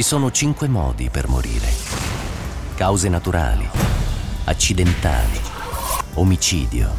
Ci 0.00 0.06
sono 0.06 0.30
cinque 0.30 0.66
modi 0.66 1.10
per 1.10 1.28
morire. 1.28 1.70
Cause 2.74 3.10
naturali, 3.10 3.68
accidentali, 4.44 5.38
omicidio, 6.14 6.90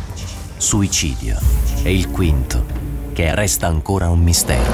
suicidio 0.57 1.35
e 1.81 1.95
il 1.95 2.11
quinto, 2.11 2.63
che 3.11 3.33
resta 3.33 3.65
ancora 3.65 4.07
un 4.11 4.21
mistero. 4.21 4.71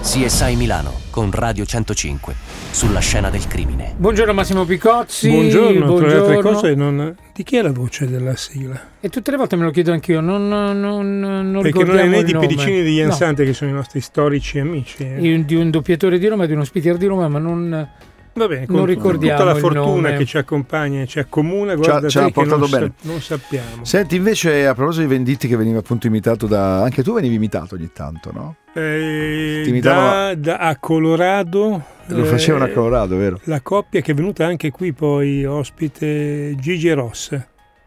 CSI 0.00 0.56
Milano 0.56 1.00
con 1.10 1.30
Radio 1.32 1.66
105 1.66 2.65
sulla 2.76 3.00
scena 3.00 3.30
del 3.30 3.46
crimine. 3.46 3.94
Buongiorno 3.96 4.34
Massimo 4.34 4.66
Picozzi. 4.66 5.30
Buongiorno, 5.30 5.94
tra 5.94 6.06
le 6.08 6.14
altre 6.14 6.40
cose, 6.42 6.74
non... 6.74 7.16
di 7.32 7.42
chi 7.42 7.56
è 7.56 7.62
la 7.62 7.72
voce 7.72 8.06
della 8.06 8.36
sigla? 8.36 8.78
E 9.00 9.08
tutte 9.08 9.30
le 9.30 9.38
volte 9.38 9.56
me 9.56 9.64
lo 9.64 9.70
chiedo 9.70 9.92
anch'io, 9.92 10.20
non, 10.20 10.46
non, 10.46 11.18
non 11.18 11.62
Perché 11.62 11.84
non 11.84 11.96
è 11.96 12.06
né 12.06 12.22
di. 12.22 12.36
Pedicini 12.36 12.82
di 12.82 12.96
No. 13.00 13.06
Jansante 13.08 13.46
che 13.46 13.54
sono 13.54 13.70
i 13.70 13.72
nostri 13.72 14.02
storici 14.02 14.58
amici. 14.58 15.02
eh. 15.04 15.42
Di 15.46 15.54
un- 15.54 15.70
doppiatore 15.70 16.18
di 16.18 16.26
Roma 16.26 16.44
e 16.44 16.48
di 16.48 16.52
uno 16.52 16.64
speaker 16.64 16.98
di 16.98 17.06
Roma, 17.06 17.28
ma 17.28 17.38
non... 17.38 17.88
Va 18.36 18.46
bene, 18.48 18.66
non 18.68 18.76
con 18.76 18.86
ricordiamo 18.86 19.38
tutta 19.38 19.50
la 19.50 19.58
fortuna 19.58 20.12
che 20.12 20.26
ci 20.26 20.36
accompagna 20.36 21.00
e 21.00 21.06
ci 21.06 21.18
accomuna, 21.18 21.74
guarda 21.74 22.06
ci 22.06 22.18
ha 22.18 22.30
portato 22.30 22.58
non, 22.58 22.68
sa- 22.68 22.78
bene. 22.78 22.92
non 23.02 23.20
sappiamo. 23.22 23.84
Senti, 23.84 24.16
invece, 24.16 24.66
a 24.66 24.74
proposito 24.74 25.06
di 25.06 25.14
Venditti, 25.14 25.48
che 25.48 25.56
veniva 25.56 25.78
appunto 25.78 26.06
imitato 26.06 26.46
da. 26.46 26.82
Anche 26.82 27.02
tu 27.02 27.14
venivi 27.14 27.36
imitato 27.36 27.76
ogni 27.76 27.90
tanto, 27.94 28.32
no? 28.32 28.56
Eh, 28.74 29.78
da, 29.80 30.34
da- 30.34 30.58
a 30.58 30.76
Colorado 30.76 31.82
Lo 32.08 32.22
eh, 32.22 32.26
facevano 32.26 32.64
a 32.64 32.68
Colorado, 32.68 33.16
vero? 33.16 33.40
la 33.44 33.62
coppia 33.62 34.02
che 34.02 34.12
è 34.12 34.14
venuta 34.14 34.44
anche 34.44 34.70
qui 34.70 34.92
poi 34.92 35.46
ospite 35.46 36.54
Gigi 36.58 36.88
e 36.88 36.92
Ross 36.94 37.40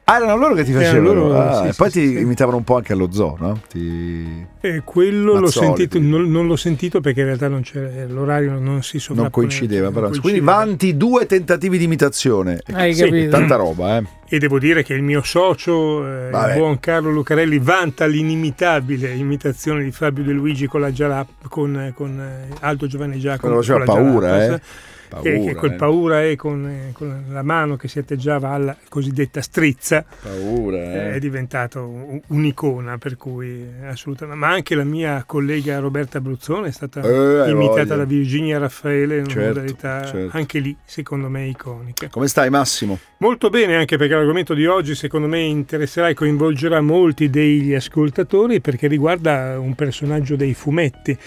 Ah, 0.09 0.16
erano 0.16 0.38
loro 0.38 0.55
che 0.55 0.63
ti 0.63 0.71
facevano. 0.71 1.13
loro, 1.13 1.40
Ah, 1.40 1.62
sì, 1.62 1.68
e 1.68 1.71
sì, 1.71 1.77
poi 1.77 1.91
sì, 1.91 2.07
ti 2.15 2.20
imitavano 2.20 2.57
un 2.57 2.63
po' 2.63 2.76
anche 2.77 2.93
allo 2.93 3.12
zoo, 3.12 3.35
no? 3.40 3.62
Ti... 3.70 4.46
e 4.60 4.82
quello 4.84 5.40
l'ho 5.40 5.51
sentito, 5.51 5.98
quindi. 5.98 6.10
non, 6.10 6.32
non 6.32 6.48
l'ho 6.48 6.55
sentito 6.55 6.99
perché 6.99 7.20
in 7.20 7.27
realtà 7.27 7.48
non 7.48 7.62
c'era, 7.62 8.05
l'orario 8.07 8.57
non 8.60 8.82
si 8.82 8.98
sovrapponeva 8.98 9.21
Non 9.21 9.29
coincideva, 9.32 9.84
non 9.85 9.93
però. 9.93 10.05
Quindi 10.07 10.21
coincideva. 10.21 10.54
vanti 10.55 10.98
due 10.98 11.26
tentativi 11.27 11.77
di 11.77 11.84
imitazione. 11.84 12.60
Hai 12.74 12.93
Sì, 12.96 13.04
capito? 13.04 13.29
Tanta 13.29 13.55
roba, 13.55 13.98
eh. 13.98 14.04
E 14.32 14.40
devo 14.40 14.57
dire 14.60 14.84
che 14.84 14.93
il 14.93 15.01
mio 15.04 15.21
socio, 15.24 16.05
eh, 16.05 16.29
il 16.29 16.54
buon 16.55 16.79
Carlo 16.79 17.12
Lucarelli, 17.12 17.60
vanta 17.60 18.05
l'inimitabile 18.05 19.13
imitazione 19.13 19.84
di 19.84 19.91
Fabio 19.91 20.23
De 20.23 20.32
Luigi 20.32 20.66
con 20.68 20.82
la 20.82 20.91
Jalap, 20.91 21.48
con, 21.48 21.91
con 21.96 22.20
eh, 22.20 22.48
Aldo 22.62 22.88
Giovanni 22.88 23.20
Giacomo. 23.20 23.54
Quello 23.54 23.62
faceva 23.62 23.85
con 23.85 24.04
la 24.04 24.10
paura, 24.12 24.27
Jalapas, 24.27 24.55
eh. 24.55 24.62
Che, 25.10 25.21
che 25.21 25.38
Paura, 25.40 25.54
quel 25.55 25.71
eh. 25.71 25.76
paura 25.76 26.24
e 26.24 26.35
con, 26.35 26.68
eh, 26.68 26.91
con 26.93 27.26
la 27.29 27.41
mano 27.41 27.76
che 27.77 27.88
si 27.88 27.98
atteggiava 27.99 28.49
alla 28.49 28.77
cosiddetta 28.90 29.41
strizza 29.41 30.05
Paura, 30.21 30.77
eh, 30.77 31.13
è 31.13 31.20
diventato 31.20 31.88
un- 31.88 32.21
un'icona 32.27 32.98
per 32.99 33.18
cui 33.18 33.66
assolutamente 33.88 34.40
ma 34.40 34.51
anche 34.54 34.76
la 34.76 34.84
mia 34.84 35.24
collega 35.26 35.79
Roberta 35.79 36.21
Bruzzone 36.21 36.68
è 36.68 36.71
stata 36.71 36.99
imitata 36.99 37.82
voglia. 37.84 37.96
da 37.96 38.04
Virginia 38.05 38.57
Raffaele 38.60 39.16
in 39.18 39.24
una 39.24 39.29
Certo, 39.34 39.48
modalità 39.48 40.05
certo. 40.05 40.38
anche 40.38 40.60
lì 40.60 40.76
secondo 40.85 41.27
me 41.29 41.48
iconica 41.48 42.07
Come 42.10 42.27
stai, 42.27 42.49
Massimo? 42.49 42.99
Molto 43.18 43.49
bene, 43.49 43.76
anche 43.76 43.98
perché 43.98 44.13
l'argomento 44.13 44.54
di 44.54 44.66
oggi 44.66 44.96
secondo 44.96 45.27
me 45.27 45.40
interesserà 45.41 46.07
e 46.10 46.13
coinvolgerà 46.13 46.82
molti 46.82 47.29
degli 47.29 47.73
ascoltatori 47.73 48.62
perché 48.62 48.88
riguarda 48.88 49.60
un 49.60 49.73
personaggio 49.76 50.35
dei 50.35 50.54
fumetti. 50.54 51.18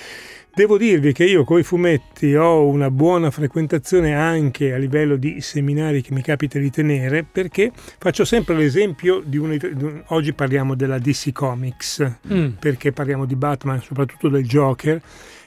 Devo 0.55 0.77
dirvi 0.77 1.14
che 1.14 1.25
io 1.25 1.45
con 1.45 1.58
i 1.58 1.62
fumetti 1.62 2.34
ho 2.34 2.67
una 2.67 2.91
buona 2.91 3.31
frequentazione 3.31 4.14
anche 4.14 4.75
a 4.75 4.77
livello 4.77 5.17
di 5.17 5.41
seminari 5.41 6.03
che 6.03 6.12
mi 6.12 6.20
capita 6.20 6.58
di 6.58 6.69
tenere 6.70 7.25
perché 7.25 7.72
faccio 7.75 8.27
sempre 8.27 8.55
l'esempio 8.56 9.23
di 9.25 9.39
un... 9.39 10.03
Oggi 10.08 10.34
parliamo 10.34 10.75
della 10.75 10.98
DC 10.98 11.33
Comics 11.33 12.19
Mm. 12.30 12.48
perché 12.61 12.92
parliamo 12.92 13.24
di 13.24 13.35
Batman, 13.35 13.80
soprattutto 13.80 14.29
del 14.29 14.45
Joker, 14.45 15.01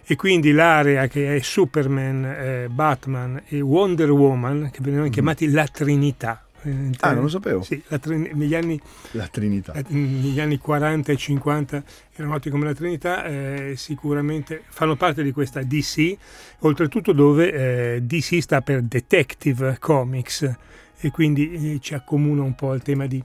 e 0.03 0.15
quindi 0.15 0.51
l'area 0.51 1.07
che 1.07 1.35
è 1.35 1.39
Superman, 1.39 2.25
eh, 2.25 2.67
Batman 2.69 3.43
e 3.47 3.61
Wonder 3.61 4.09
Woman, 4.11 4.69
che 4.71 4.79
venivano 4.81 5.09
chiamati 5.09 5.49
la 5.51 5.67
Trinità. 5.67 6.44
Eh, 6.65 6.89
Ah, 7.01 7.13
non 7.13 7.23
lo 7.23 7.29
sapevo. 7.29 7.61
Sì, 7.61 7.81
la 7.87 7.99
negli, 8.05 8.55
anni, 8.55 8.79
La 9.11 9.27
Trinità. 9.27 9.73
eh, 9.73 9.83
negli 9.89 10.39
anni 10.39 10.57
40 10.57 11.11
e 11.11 11.15
50 11.15 11.83
erano 12.15 12.33
noti 12.33 12.49
come 12.49 12.65
la 12.65 12.73
Trinità, 12.73 13.23
eh, 13.25 13.73
sicuramente 13.77 14.63
fanno 14.69 14.95
parte 14.95 15.21
di 15.21 15.31
questa 15.31 15.61
DC, 15.61 16.17
oltretutto 16.59 17.11
dove 17.13 17.51
eh, 17.95 18.01
DC 18.01 18.41
sta 18.41 18.61
per 18.61 18.81
Detective 18.81 19.77
Comics 19.79 20.51
e 20.99 21.11
quindi 21.11 21.73
eh, 21.75 21.79
ci 21.79 21.93
accomuna 21.93 22.41
un 22.41 22.55
po' 22.55 22.71
al 22.71 22.81
tema 22.81 23.05
di, 23.05 23.21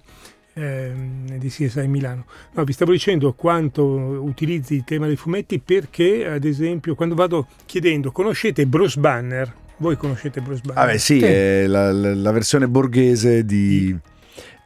ehm, 0.54 1.38
di 1.38 1.48
CSI 1.48 1.86
Milano. 1.88 2.26
No, 2.52 2.64
vi 2.64 2.72
stavo 2.72 2.92
dicendo 2.92 3.32
quanto 3.32 3.84
utilizzi 3.84 4.74
il 4.74 4.84
tema 4.84 5.06
dei 5.06 5.16
fumetti 5.16 5.58
perché, 5.60 6.26
ad 6.26 6.44
esempio, 6.44 6.94
quando 6.94 7.14
vado 7.14 7.46
chiedendo, 7.66 8.12
conoscete 8.12 8.66
Bruce 8.66 9.00
Banner? 9.00 9.54
Voi 9.80 9.96
conoscete 9.96 10.40
Bruce 10.40 10.60
Banner? 10.64 10.84
Vabbè, 10.84 10.98
sì, 10.98 11.18
Sì. 11.18 11.24
è 11.24 11.66
la, 11.66 11.90
la- 11.92 12.14
la 12.14 12.30
versione 12.32 12.68
borghese 12.68 13.44
di. 13.44 13.96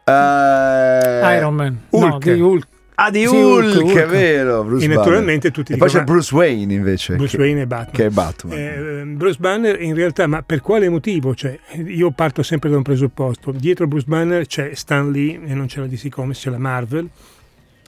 Eh, 0.05 1.37
Iron 1.37 1.55
Man. 1.55 1.81
No, 1.91 1.99
Hulk. 1.99 2.33
di 2.33 2.41
Hulk. 2.41 2.67
Ah, 2.97 3.11
di 3.11 3.27
Sì, 3.27 3.35
Hulk, 3.35 3.75
Hulk, 3.83 3.97
è 3.97 4.07
vero. 4.07 4.63
Bruce 4.63 4.85
e 4.85 4.89
Banner. 4.89 5.03
naturalmente 5.05 5.51
tutti 5.51 5.73
E 5.73 5.77
poi 5.77 5.89
c'è 5.89 5.99
dicono, 6.01 6.13
Bruce 6.17 6.35
Wayne 6.35 6.73
invece. 6.75 7.13
"Ma 7.13 7.19
Bruce 7.19 7.37
che, 7.37 7.43
Wayne 7.43 7.61
e 7.63 7.67
Batman. 7.67 7.93
che 7.95 8.07
è 8.07 8.11
Batman. 8.11 8.59
Eh, 8.59 9.05
Bruce 9.17 9.39
Banner 9.41 9.81
in 9.83 9.95
realtà, 9.95 10.27
ma 10.29 10.43
per 10.43 10.61
quale 10.61 10.89
motivo? 10.89 11.35
Cioè, 11.35 11.59
io 11.87 12.11
parto 12.13 12.43
sempre 12.45 12.71
da 12.71 12.77
un 12.77 12.83
presupposto. 12.83 13.51
Dietro 13.51 13.87
Bruce 13.89 14.07
Banner 14.07 14.47
c'è 14.47 14.75
Stan 14.75 15.11
Lee 15.11 15.41
e 15.45 15.55
non 15.55 15.67
c'è 15.67 15.81
la 15.81 15.87
DC 15.87 16.09
Comics, 16.09 16.41
c'è 16.41 16.51
la 16.51 16.59
Marvel. 16.59 17.09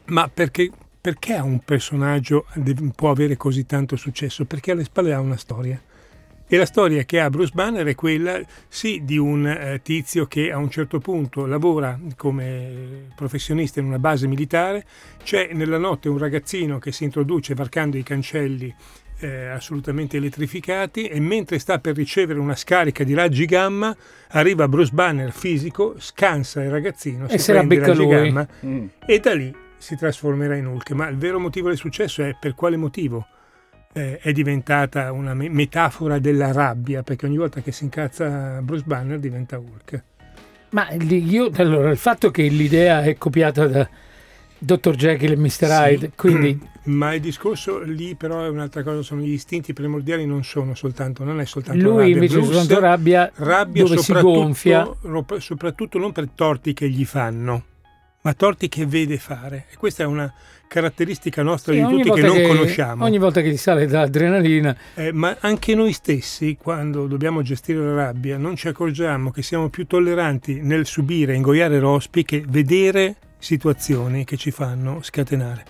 Ma 0.06 0.28
perché, 0.32 0.70
perché 1.00 1.34
ha 1.34 1.42
un 1.44 1.60
personaggio 1.60 2.46
può 2.94 3.10
avere 3.10 3.36
così 3.36 3.64
tanto 3.66 3.94
successo? 3.96 4.44
Perché 4.44 4.72
alle 4.72 4.84
spalle 4.84 5.12
ha 5.12 5.20
una 5.20 5.36
storia. 5.36 5.80
E 6.48 6.56
la 6.56 6.64
storia 6.66 7.02
che 7.02 7.18
ha 7.18 7.28
Bruce 7.28 7.50
Banner 7.52 7.84
è 7.86 7.96
quella, 7.96 8.40
sì, 8.68 9.00
di 9.04 9.18
un 9.18 9.46
eh, 9.48 9.80
tizio 9.82 10.26
che 10.26 10.52
a 10.52 10.58
un 10.58 10.70
certo 10.70 11.00
punto 11.00 11.44
lavora 11.44 11.98
come 12.16 13.08
professionista 13.16 13.80
in 13.80 13.86
una 13.86 13.98
base 13.98 14.28
militare, 14.28 14.84
c'è 15.24 15.50
nella 15.52 15.78
notte 15.78 16.08
un 16.08 16.18
ragazzino 16.18 16.78
che 16.78 16.92
si 16.92 17.02
introduce 17.02 17.54
varcando 17.54 17.96
i 17.96 18.04
cancelli 18.04 18.72
eh, 19.18 19.46
assolutamente 19.46 20.18
elettrificati 20.18 21.06
e 21.08 21.18
mentre 21.18 21.58
sta 21.58 21.80
per 21.80 21.96
ricevere 21.96 22.38
una 22.38 22.54
scarica 22.54 23.02
di 23.02 23.14
raggi 23.14 23.44
gamma 23.46 23.96
arriva 24.28 24.68
Bruce 24.68 24.92
Banner 24.92 25.32
fisico, 25.32 25.96
scansa 25.98 26.62
il 26.62 26.70
ragazzino, 26.70 27.26
E 27.26 27.38
si 27.38 27.50
prende 27.50 27.74
i 27.74 27.78
raggi 27.78 27.96
lui. 27.96 28.06
gamma 28.08 28.46
Mm. 28.64 28.86
e 29.04 29.18
da 29.18 29.34
lì 29.34 29.52
si 29.78 29.96
trasformerà 29.96 30.54
in 30.54 30.66
Hulk. 30.66 30.90
Ma 30.92 31.08
il 31.08 31.16
vero 31.16 31.40
motivo 31.40 31.68
del 31.68 31.76
successo 31.76 32.22
è 32.22 32.36
per 32.38 32.54
quale 32.54 32.76
motivo? 32.76 33.26
Eh, 33.96 34.18
è 34.18 34.32
diventata 34.32 35.10
una 35.12 35.32
me- 35.32 35.48
metafora 35.48 36.18
della 36.18 36.52
rabbia, 36.52 37.02
perché 37.02 37.24
ogni 37.24 37.38
volta 37.38 37.62
che 37.62 37.72
si 37.72 37.84
incazza 37.84 38.60
Bruce 38.60 38.84
Banner 38.84 39.18
diventa 39.18 39.58
Hulk. 39.58 40.02
Ma 40.70 40.90
io, 40.90 41.50
allora, 41.54 41.90
il 41.90 41.96
fatto 41.96 42.30
che 42.30 42.42
l'idea 42.42 43.02
è 43.02 43.16
copiata 43.16 43.66
da 43.66 43.88
Dr. 44.58 44.94
Jekyll 44.94 45.32
e 45.32 45.36
Mr. 45.36 45.68
Hyde, 45.70 46.10
quindi 46.14 46.60
Ma 46.86 47.14
il 47.14 47.20
discorso 47.20 47.80
lì 47.80 48.14
però 48.14 48.44
è 48.44 48.48
un'altra 48.48 48.82
cosa, 48.84 49.02
sono 49.02 49.20
gli 49.20 49.32
istinti 49.32 49.72
primordiali, 49.72 50.24
non 50.24 50.44
sono 50.44 50.74
soltanto, 50.74 51.24
non 51.24 51.40
è 51.40 51.44
soltanto 51.44 51.82
lui 51.82 51.96
rabbia. 51.96 52.14
invece 52.14 52.34
Bruce 52.36 52.52
soltanto 52.52 52.80
rabbia, 52.80 53.32
rabbia 53.34 53.82
dove 53.82 53.96
si 53.98 54.12
gonfia. 54.12 54.88
soprattutto 55.38 55.98
non 55.98 56.12
per 56.12 56.28
torti 56.32 56.72
che 56.74 56.88
gli 56.88 57.04
fanno, 57.04 57.64
ma 58.20 58.34
torti 58.34 58.68
che 58.68 58.86
vede 58.86 59.18
fare. 59.18 59.66
E 59.68 59.76
questa 59.76 60.04
è 60.04 60.06
una 60.06 60.32
caratteristica 60.68 61.42
nostra 61.42 61.72
Sì, 61.72 61.84
di 61.84 61.86
tutti 61.86 62.10
che 62.10 62.22
non 62.22 62.42
conosciamo. 62.46 63.04
Ogni 63.04 63.18
volta 63.18 63.40
che 63.40 63.50
ti 63.50 63.56
sale 63.56 63.86
dall'adrenalina, 63.86 64.76
Eh, 64.94 65.12
ma 65.12 65.36
anche 65.40 65.74
noi 65.74 65.92
stessi, 65.92 66.56
quando 66.60 67.06
dobbiamo 67.06 67.42
gestire 67.42 67.80
la 67.80 67.94
rabbia, 67.94 68.36
non 68.36 68.56
ci 68.56 68.68
accorgiamo 68.68 69.30
che 69.30 69.42
siamo 69.42 69.68
più 69.68 69.86
tolleranti 69.86 70.60
nel 70.62 70.86
subire 70.86 71.32
e 71.32 71.36
ingoiare 71.36 71.78
rospi 71.78 72.24
che 72.24 72.44
vedere 72.46 73.16
situazioni 73.38 74.24
che 74.24 74.36
ci 74.36 74.50
fanno 74.50 75.00
scatenare. 75.02 75.64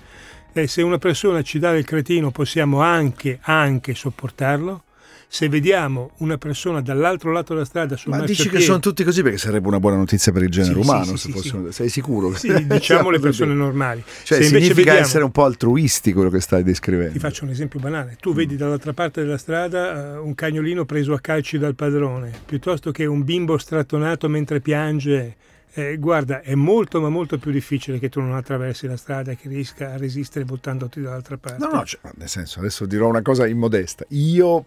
Eh, 0.52 0.66
se 0.66 0.82
una 0.82 0.99
persona 0.99 1.42
ci 1.42 1.58
dà 1.58 1.72
del 1.72 1.84
cretino 1.84 2.31
possiamo 2.31 2.81
anche, 2.81 3.38
anche 3.42 3.94
sopportarlo. 3.94 4.82
Se 5.28 5.49
vediamo 5.49 6.12
una 6.19 6.38
persona 6.38 6.81
dall'altro 6.81 7.32
lato 7.32 7.52
della 7.52 7.64
strada 7.64 7.96
sul 7.96 8.12
Ma 8.12 8.25
dici 8.25 8.49
che 8.49 8.61
sono 8.61 8.78
tutti 8.78 9.02
così 9.02 9.23
perché 9.23 9.38
sarebbe 9.38 9.67
una 9.67 9.81
buona 9.81 9.96
notizia 9.96 10.31
per 10.32 10.43
il 10.44 10.50
genere 10.50 10.75
Sì, 10.75 10.81
umano, 10.88 11.05
sì, 11.05 11.17
se 11.17 11.17
sì, 11.17 11.32
fossero- 11.32 11.73
sei 11.73 11.88
sicuro? 11.88 12.34
Sì, 12.37 12.67
diciamo 12.67 13.11
le 13.11 13.19
persone 13.19 13.52
normali. 13.52 14.05
Cioè, 14.23 14.38
se 14.38 14.44
significa 14.44 14.75
vediamo, 14.75 14.99
essere 15.00 15.25
un 15.25 15.32
po' 15.32 15.44
altruisti 15.44 16.12
quello 16.12 16.31
che 16.31 16.40
stai 16.40 16.62
descrivendo. 16.62 17.12
Ti 17.12 17.19
faccio 17.19 17.44
un 17.44 17.50
esempio 17.50 17.81
banale. 17.81 18.17
Tu 18.20 18.32
vedi 18.32 18.56
dall'altra 18.56 18.93
parte 18.93 19.23
della 19.23 19.37
strada 19.37 20.14
eh, 20.14 20.19
un 20.19 20.34
cagnolino 20.34 20.84
preso 20.84 21.12
a 21.12 21.20
calci 21.20 21.58
dal 21.58 21.75
padrone, 21.75 22.31
piuttosto 22.46 22.93
che 22.93 23.05
un 23.05 23.25
bimbo 23.25 23.58
strattonato 23.58 24.28
mentre 24.28 24.61
piange. 24.61 25.37
Eh, 25.78 25.99
guarda, 25.99 26.40
è 26.40 26.55
molto 26.55 27.00
ma 27.02 27.11
molto 27.11 27.37
più 27.37 27.50
difficile 27.50 27.99
che 27.99 28.08
tu 28.08 28.20
non 28.20 28.34
attraversi 28.34 28.87
la 28.87 28.96
strada 28.96 29.32
e 29.32 29.37
che 29.37 29.49
riesca 29.49 29.93
a 29.93 29.96
resistere 29.99 30.46
buttandoti 30.46 31.02
dall'altra 31.02 31.37
parte. 31.37 31.58
No, 31.58 31.70
no, 31.70 31.84
cioè, 31.84 32.00
nel 32.14 32.28
senso, 32.28 32.61
adesso 32.61 32.87
dirò 32.87 33.08
una 33.08 33.20
cosa 33.20 33.46
immodesta. 33.46 34.06
Io 34.11 34.64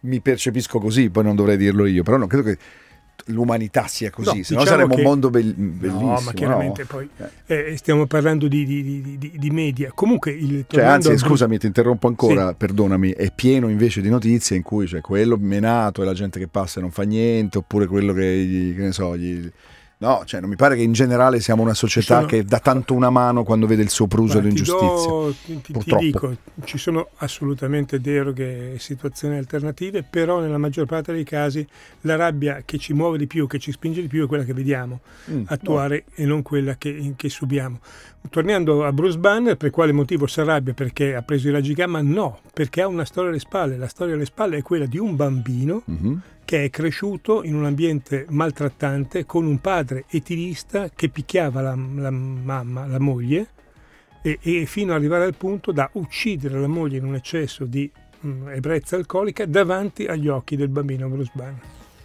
mi 0.00 0.20
percepisco 0.20 0.78
così, 0.78 1.10
poi 1.10 1.24
non 1.24 1.36
dovrei 1.36 1.56
dirlo 1.56 1.86
io, 1.86 2.02
però 2.02 2.16
non 2.16 2.26
credo 2.28 2.44
che 2.44 2.58
l'umanità 3.26 3.86
sia 3.86 4.10
così, 4.10 4.38
No, 4.38 4.42
se 4.44 4.54
no 4.54 4.60
diciamo 4.62 4.86
che- 4.88 4.94
un 4.94 5.02
mondo 5.02 5.28
bel- 5.30 5.52
bellissimo. 5.54 6.12
No, 6.14 6.20
ma 6.20 6.32
chiaramente 6.32 6.82
no? 6.82 6.88
poi 6.88 7.08
Eh. 7.46 7.72
eh, 7.72 7.76
stiamo 7.76 8.06
parlando 8.06 8.48
di, 8.48 8.64
di- 8.64 8.82
di- 8.82 9.18
di- 9.18 9.32
di 9.36 9.50
media. 9.50 9.92
Comunque, 9.94 10.30
il, 10.32 10.64
Cioè, 10.66 10.82
anzi, 10.84 11.10
al- 11.10 11.18
scusami, 11.18 11.58
ti 11.58 11.66
interrompo 11.66 12.06
ancora, 12.08 12.54
perdonami, 12.54 13.10
è 13.10 13.30
pieno 13.32 13.68
invece 13.68 14.00
di 14.00 14.08
notizie 14.08 14.56
in 14.56 14.62
cui 14.62 14.86
c'è 14.86 15.00
quello 15.02 15.36
menato 15.38 16.00
e 16.00 16.06
la 16.06 16.14
gente 16.14 16.38
che 16.38 16.48
passa 16.48 16.78
e 16.78 16.82
non 16.82 16.90
fa 16.90 17.02
niente, 17.02 17.58
oppure 17.58 17.86
quello 17.86 18.14
che, 18.14 18.24
gli- 18.38 18.74
che 18.74 18.80
ne 18.82 18.92
so, 18.92 19.14
gli... 19.16 19.48
No, 20.02 20.22
cioè 20.24 20.40
non 20.40 20.48
mi 20.48 20.56
pare 20.56 20.76
che 20.76 20.82
in 20.82 20.92
generale 20.92 21.40
siamo 21.40 21.60
una 21.62 21.74
società 21.74 22.14
sono- 22.16 22.26
che 22.26 22.42
dà 22.42 22.58
tanto 22.58 22.94
una 22.94 23.10
mano 23.10 23.44
quando 23.44 23.66
vede 23.66 23.82
il 23.82 23.90
suo 23.90 24.06
pruso 24.06 24.40
Guarda, 24.40 24.48
ti 24.48 24.54
d'ingiustizia. 24.54 25.10
do- 25.12 25.34
ti, 25.44 25.60
ti- 25.60 25.96
dico, 25.98 26.36
ci 26.64 26.78
sono 26.78 27.08
assolutamente 27.18 28.00
deroghe 28.00 28.72
e 28.72 28.78
situazioni 28.78 29.36
alternative, 29.36 30.02
però 30.02 30.40
nella 30.40 30.56
maggior 30.56 30.86
parte 30.86 31.12
dei 31.12 31.24
casi 31.24 31.66
la 32.02 32.16
rabbia 32.16 32.62
che 32.64 32.78
ci 32.78 32.94
muove 32.94 33.18
di 33.18 33.26
più, 33.26 33.46
che 33.46 33.58
ci 33.58 33.72
spinge 33.72 34.00
di 34.00 34.08
più 34.08 34.24
è 34.24 34.26
quella 34.26 34.44
che 34.44 34.54
vediamo 34.54 35.00
Mm, 35.30 35.42
attuare 35.48 36.04
e 36.14 36.24
non 36.24 36.40
quella 36.40 36.76
che, 36.76 37.12
che 37.14 37.28
subiamo. 37.28 37.80
Tornando 38.30 38.86
a 38.86 38.92
Bruce 38.94 39.18
Banner, 39.18 39.56
per 39.58 39.68
quale 39.70 39.92
motivo 39.92 40.26
si 40.26 40.40
arrabbia? 40.40 40.72
Perché 40.72 41.14
ha 41.14 41.20
preso 41.22 41.48
i 41.48 41.50
raggi 41.50 41.74
gamma? 41.74 42.00
No, 42.00 42.40
perché 42.54 42.80
ha 42.80 42.86
una 42.86 43.04
storia 43.04 43.28
alle 43.30 43.38
spalle. 43.38 43.76
La 43.76 43.86
storia 43.88 44.14
alle 44.14 44.24
spalle 44.26 44.56
è 44.56 44.62
quella 44.62 44.86
di 44.86 44.96
un 44.98 45.14
bambino 45.14 45.82
no. 45.84 46.20
Che 46.50 46.64
è 46.64 46.68
cresciuto 46.68 47.44
in 47.44 47.54
un 47.54 47.64
ambiente 47.64 48.26
maltrattante 48.28 49.24
con 49.24 49.46
un 49.46 49.60
padre 49.60 50.06
etilista 50.08 50.90
che 50.90 51.08
picchiava 51.08 51.60
la, 51.60 51.76
la 51.76 52.10
mamma, 52.10 52.88
la 52.88 52.98
moglie, 52.98 53.50
e, 54.20 54.36
e 54.42 54.66
fino 54.66 54.90
ad 54.90 54.98
arrivare 54.98 55.22
al 55.22 55.36
punto 55.36 55.70
da 55.70 55.88
uccidere 55.92 56.58
la 56.58 56.66
moglie 56.66 56.98
in 56.98 57.04
un 57.04 57.14
eccesso 57.14 57.66
di 57.66 57.88
mm, 58.26 58.48
ebbrezza 58.48 58.96
alcolica 58.96 59.46
davanti 59.46 60.06
agli 60.06 60.26
occhi 60.26 60.56
del 60.56 60.70
bambino 60.70 61.08
Bruce 61.08 61.30
Banner. 61.34 61.60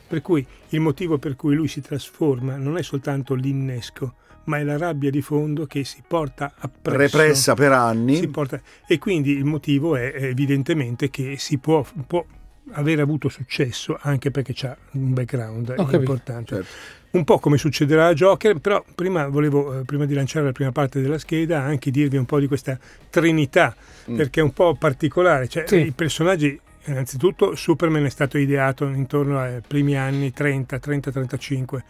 Per 0.08 0.22
cui 0.22 0.46
il 0.70 0.80
motivo 0.80 1.18
per 1.18 1.36
cui 1.36 1.56
lui 1.56 1.68
si 1.68 1.82
trasforma 1.82 2.56
non 2.56 2.78
è 2.78 2.84
soltanto 2.84 3.34
l'innesco, 3.34 4.14
ma 4.44 4.60
è 4.60 4.64
la 4.64 4.78
rabbia 4.78 5.10
di 5.10 5.24
fondo 5.24 5.66
che 5.66 5.84
si 5.84 6.04
porta 6.08 6.54
appresso. 6.56 7.00
Repressa 7.00 7.56
per 7.56 7.72
anni. 7.72 8.18
Si 8.18 8.28
porta- 8.28 8.62
e 8.86 9.00
quindi 9.00 9.32
il 9.32 9.46
motivo 9.46 9.96
è 9.96 10.14
evidentemente 10.16 11.10
che 11.10 11.36
si 11.40 11.58
può, 11.58 11.84
può 12.06 12.24
aver 12.74 13.00
avuto 13.00 13.30
successo 13.30 13.98
anche 14.02 14.32
perché 14.32 14.54
c'ha 14.56 14.76
un 14.92 15.14
background 15.14 15.76
capito. 15.76 15.96
importante. 15.98 16.56
Certo. 16.56 16.70
Un 17.12 17.24
po' 17.24 17.40
come 17.40 17.58
succederà 17.58 18.08
a 18.08 18.14
Joker, 18.14 18.58
però 18.60 18.84
prima 18.94 19.28
volevo, 19.28 19.80
eh, 19.80 19.84
prima 19.86 20.06
di 20.06 20.14
lanciare 20.14 20.46
la 20.46 20.52
prima 20.52 20.72
parte 20.74 21.02
della 21.02 21.18
scheda, 21.18 21.62
anche 21.62 21.90
dirvi 21.90 22.18
un 22.18 22.26
po' 22.26 22.40
di 22.40 22.48
questa 22.48 22.78
trinità, 23.10 23.74
Mm. 24.12 24.18
perché 24.18 24.42
è 24.42 24.44
un 24.44 24.52
po' 24.52 24.76
particolare. 24.76 25.48
Cioè, 25.48 25.64
Sì. 25.66 25.78
I 25.86 25.92
personaggi, 25.92 26.60
innanzitutto, 26.86 27.56
Superman 27.56 28.04
è 28.06 28.10
stato 28.10 28.38
ideato 28.38 28.86
intorno 28.88 29.40
ai 29.40 29.62
primi 29.66 29.96
anni 29.98 30.34
30, 30.34 30.78
30-35. 30.78 31.84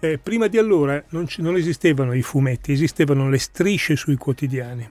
Eh, 0.00 0.18
prima 0.18 0.48
di 0.48 0.58
allora 0.58 1.00
non, 1.10 1.28
ci- 1.28 1.42
non 1.42 1.54
esistevano 1.54 2.12
i 2.12 2.22
fumetti, 2.22 2.72
esistevano 2.72 3.28
le 3.28 3.38
strisce 3.38 3.94
sui 3.94 4.16
quotidiani. 4.16 4.90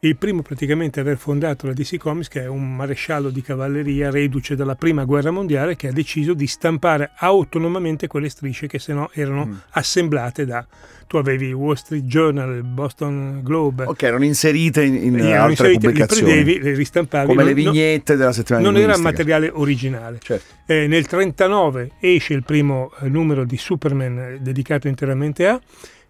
Il 0.00 0.16
primo 0.16 0.42
praticamente 0.42 1.00
a 1.00 1.02
aver 1.02 1.16
fondato 1.16 1.66
la 1.66 1.72
DC 1.72 1.96
Comics, 1.96 2.28
che 2.28 2.42
è 2.42 2.46
un 2.46 2.76
maresciallo 2.76 3.30
di 3.30 3.40
cavalleria 3.40 4.10
reduce 4.10 4.54
dalla 4.54 4.74
prima 4.76 5.04
guerra 5.04 5.30
mondiale, 5.30 5.74
che 5.74 5.88
ha 5.88 5.92
deciso 5.92 6.34
di 6.34 6.46
stampare 6.46 7.12
autonomamente 7.16 8.06
quelle 8.06 8.28
strisce 8.28 8.66
che 8.66 8.78
se 8.78 8.92
no 8.92 9.08
erano 9.12 9.46
Mm. 9.46 9.52
assemblate 9.70 10.44
da... 10.44 10.64
Tu 11.08 11.16
avevi 11.18 11.52
Wall 11.52 11.74
Street 11.74 12.02
Journal, 12.04 12.56
il 12.56 12.62
Boston 12.64 13.40
Globe, 13.42 13.84
Ok, 13.84 14.02
erano 14.02 14.24
inserite 14.24 14.82
in, 14.82 14.94
in 14.96 15.18
erano 15.20 15.44
altre 15.44 15.50
inserite, 15.72 15.72
li 15.72 15.78
pubblicazioni. 15.92 16.32
prendevi, 16.32 16.60
le 16.60 16.74
ristampavi. 16.74 17.26
come 17.28 17.44
le 17.44 17.54
non- 17.54 17.62
non- 17.62 17.72
vignette 17.72 18.16
della 18.16 18.32
settimana 18.32 18.64
non 18.64 18.76
era 18.76 18.98
materiale 18.98 19.48
originale. 19.52 20.18
Certo. 20.20 20.54
Eh, 20.66 20.86
nel 20.88 21.06
39 21.06 21.92
esce 22.00 22.34
il 22.34 22.42
primo 22.42 22.90
eh, 23.00 23.08
numero 23.08 23.44
di 23.44 23.56
Superman 23.56 24.18
eh, 24.18 24.38
dedicato 24.40 24.88
interamente 24.88 25.46
a, 25.46 25.60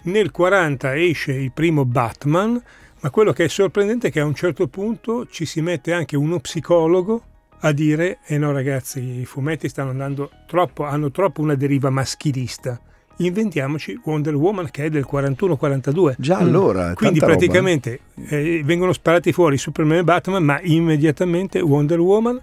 nel 0.04 0.30
40 0.30 0.96
esce 0.96 1.32
il 1.32 1.52
primo 1.52 1.84
Batman, 1.84 2.60
ma 3.06 3.12
quello 3.12 3.32
che 3.32 3.44
è 3.44 3.48
sorprendente 3.48 4.08
è 4.08 4.10
che 4.10 4.18
a 4.18 4.24
un 4.24 4.34
certo 4.34 4.66
punto 4.66 5.28
ci 5.28 5.44
si 5.44 5.60
mette 5.60 5.92
anche 5.92 6.16
uno 6.16 6.40
psicologo 6.40 7.22
a 7.60 7.70
dire 7.70 8.18
eh 8.26 8.36
no 8.36 8.50
ragazzi 8.50 9.20
i 9.20 9.24
fumetti 9.24 9.68
stanno 9.68 9.90
andando 9.90 10.28
troppo, 10.44 10.82
hanno 10.82 11.12
troppo 11.12 11.40
una 11.40 11.54
deriva 11.54 11.88
maschilista. 11.88 12.80
Inventiamoci 13.18 14.00
Wonder 14.02 14.34
Woman 14.34 14.70
che 14.72 14.86
è 14.86 14.90
del 14.90 15.06
41-42. 15.08 16.16
Già 16.18 16.38
allora, 16.38 16.94
Quindi 16.94 17.20
tanta 17.20 17.32
roba, 17.32 17.44
eh. 17.44 17.48
praticamente 17.48 18.00
eh, 18.28 18.62
vengono 18.64 18.92
sparati 18.92 19.30
fuori 19.30 19.56
Superman 19.56 19.98
e 19.98 20.04
Batman, 20.04 20.42
ma 20.42 20.60
immediatamente 20.60 21.60
Wonder 21.60 22.00
Woman. 22.00 22.42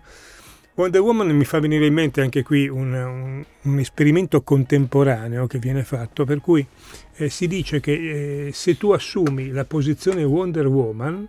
Wonder 0.76 1.02
Woman 1.02 1.28
mi 1.30 1.46
fa 1.46 1.60
venire 1.60 1.86
in 1.86 1.94
mente 1.94 2.22
anche 2.22 2.42
qui 2.42 2.68
un, 2.68 2.94
un- 2.94 3.44
un 3.62 3.80
esperimento 3.80 4.42
contemporaneo 4.42 5.46
che 5.46 5.60
viene 5.60 5.84
fatto, 5.84 6.26
per 6.26 6.42
cui 6.42 6.66
eh, 7.18 7.30
si 7.30 7.48
dice 7.48 7.80
che 7.80 8.48
eh, 8.48 8.52
se 8.54 8.76
tu 8.76 8.90
assumi 8.92 9.50
la 9.52 9.66
posizione 9.66 10.24
Wonder 10.24 10.66
Woman, 10.66 11.28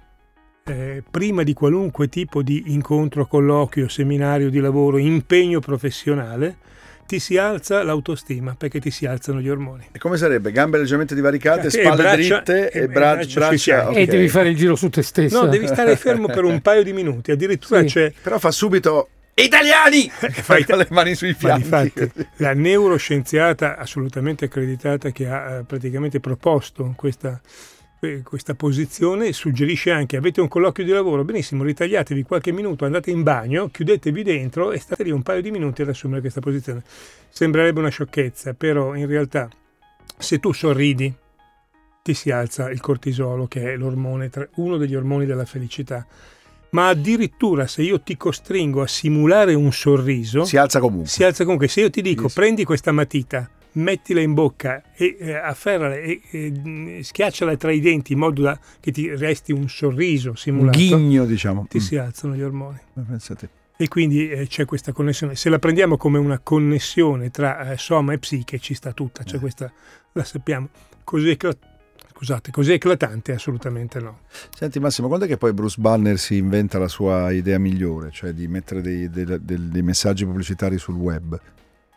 eh, 0.64 1.02
prima 1.10 1.42
di 1.42 1.52
qualunque 1.52 2.08
tipo 2.08 2.42
di 2.42 2.64
incontro, 2.68 3.26
colloquio, 3.26 3.86
seminario 3.86 4.48
di 4.48 4.60
lavoro, 4.60 4.96
impegno 4.96 5.60
professionale, 5.60 6.56
ti 7.06 7.18
si 7.18 7.36
alza 7.36 7.82
l'autostima 7.82 8.54
perché 8.56 8.80
ti 8.80 8.90
si 8.90 9.04
alzano 9.04 9.42
gli 9.42 9.50
ormoni. 9.50 9.88
E 9.92 9.98
come 9.98 10.16
sarebbe? 10.16 10.52
Gambe 10.52 10.78
leggermente 10.78 11.14
divaricate, 11.14 11.66
E 11.66 11.70
spalle 11.70 11.96
braccia- 12.02 12.40
dritte 12.40 12.70
e 12.70 12.80
e 12.84 12.88
bra- 12.88 13.12
braccia 13.16 13.40
braccia. 13.40 13.56
fianchi. 13.58 13.98
E 13.98 14.06
devi 14.06 14.28
fare 14.28 14.48
il 14.48 14.56
giro 14.56 14.74
su 14.74 14.88
te 14.88 15.02
stesso. 15.02 15.42
No, 15.42 15.48
devi 15.50 15.66
stare 15.66 15.94
fermo 15.96 16.28
per 16.28 16.44
un 16.44 16.62
paio 16.62 16.82
di 16.82 16.94
minuti, 16.94 17.30
addirittura 17.30 17.80
Sì. 17.80 17.86
c'è 17.88 18.12
Però 18.22 18.38
fa 18.38 18.50
subito 18.50 19.08
italiani! 19.42 20.08
Fai- 20.10 20.64
le 20.66 20.86
mani 20.90 21.14
sui 21.14 21.30
Ma 21.30 21.36
fianchi. 21.58 21.62
difatti, 21.62 22.26
la 22.36 22.54
neuroscienziata 22.54 23.76
assolutamente 23.76 24.46
accreditata 24.46 25.10
che 25.10 25.28
ha 25.28 25.58
eh, 25.58 25.62
praticamente 25.64 26.20
proposto 26.20 26.92
questa, 26.96 27.40
eh, 28.00 28.22
questa 28.22 28.54
posizione 28.54 29.32
suggerisce 29.32 29.90
anche 29.90 30.16
avete 30.16 30.40
un 30.40 30.48
colloquio 30.48 30.86
di 30.86 30.92
lavoro, 30.92 31.24
benissimo, 31.24 31.64
ritagliatevi 31.64 32.22
qualche 32.22 32.52
minuto, 32.52 32.84
andate 32.84 33.10
in 33.10 33.22
bagno, 33.22 33.68
chiudetevi 33.68 34.22
dentro 34.22 34.72
e 34.72 34.78
state 34.78 35.02
lì 35.02 35.10
un 35.10 35.22
paio 35.22 35.42
di 35.42 35.50
minuti 35.50 35.82
ad 35.82 35.88
assumere 35.88 36.20
questa 36.20 36.40
posizione. 36.40 36.82
Sembrerebbe 37.28 37.80
una 37.80 37.88
sciocchezza, 37.88 38.54
però 38.54 38.94
in 38.94 39.06
realtà 39.06 39.48
se 40.16 40.38
tu 40.38 40.52
sorridi 40.52 41.12
ti 42.02 42.14
si 42.14 42.30
alza 42.30 42.70
il 42.70 42.80
cortisolo 42.80 43.46
che 43.46 43.72
è 43.72 43.76
uno 43.76 44.76
degli 44.76 44.94
ormoni 44.94 45.24
della 45.24 45.46
felicità. 45.46 46.06
Ma 46.74 46.88
addirittura 46.88 47.66
se 47.68 47.82
io 47.82 48.00
ti 48.00 48.16
costringo 48.16 48.82
a 48.82 48.86
simulare 48.88 49.54
un 49.54 49.72
sorriso, 49.72 50.44
Si 50.44 50.56
alza 50.56 50.80
comunque. 50.80 51.08
si 51.08 51.22
alza 51.22 51.44
comunque. 51.44 51.68
Se 51.68 51.80
io 51.80 51.88
ti 51.90 52.02
dico 52.02 52.26
sì. 52.28 52.34
prendi 52.34 52.64
questa 52.64 52.90
matita, 52.90 53.48
mettila 53.72 54.20
in 54.20 54.34
bocca 54.34 54.82
e 54.94 55.16
eh, 55.18 55.34
afferrala 55.34 55.94
e, 55.96 56.20
e, 56.30 57.00
schiacciala 57.02 57.56
tra 57.56 57.70
i 57.72 57.80
denti 57.80 58.12
in 58.14 58.18
modo 58.18 58.42
da 58.42 58.58
che 58.80 58.90
ti 58.90 59.08
resti 59.14 59.52
un 59.52 59.68
sorriso 59.68 60.30
Un 60.30 60.36
simulato, 60.36 60.78
ghigno, 60.78 61.24
diciamo. 61.24 61.66
ti 61.68 61.78
Mm. 61.78 61.80
si 61.80 61.96
alzano 61.96 62.34
gli 62.34 62.42
ormoni. 62.42 62.78
Ma 62.94 63.02
Pensate. 63.02 63.48
E 63.76 63.88
quindi 63.88 64.28
eh, 64.30 64.46
c'è 64.46 64.64
questa 64.64 64.92
connessione. 64.92 65.34
Se 65.36 65.48
la 65.48 65.58
prendiamo 65.60 65.96
come 65.96 66.18
una 66.18 66.38
connessione 66.40 67.30
tra 67.30 67.70
eh, 67.72 67.76
soma 67.78 68.12
e 68.12 68.18
psiche, 68.18 68.58
ci 68.58 68.74
sta 68.74 68.92
tutta, 68.92 69.22
Eh. 69.22 69.24
c'è 69.24 69.38
questa, 69.38 69.72
la 70.12 70.24
sappiamo. 70.24 70.68
Così, 71.04 71.30
ecla- 71.30 71.56
scusate, 72.14 72.50
così 72.50 72.72
eclatante? 72.72 73.32
Assolutamente 73.32 73.98
no. 74.00 74.20
Senti 74.56 74.78
Massimo, 74.80 75.08
quando 75.08 75.24
è 75.26 75.28
che 75.28 75.36
poi 75.36 75.52
Bruce 75.52 75.76
Banner 75.80 76.18
si 76.18 76.36
inventa 76.36 76.78
la 76.78 76.88
sua 76.88 77.30
idea 77.32 77.58
migliore, 77.58 78.10
cioè 78.12 78.32
di 78.32 78.46
mettere 78.48 78.80
dei, 78.80 79.10
dei- 79.10 79.24
dei- 79.40 79.68
dei 79.68 79.82
messaggi 79.82 80.24
pubblicitari 80.24 80.78
sul 80.78 80.94
web? 80.96 81.38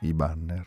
I 0.02 0.14
banner. 0.14 0.66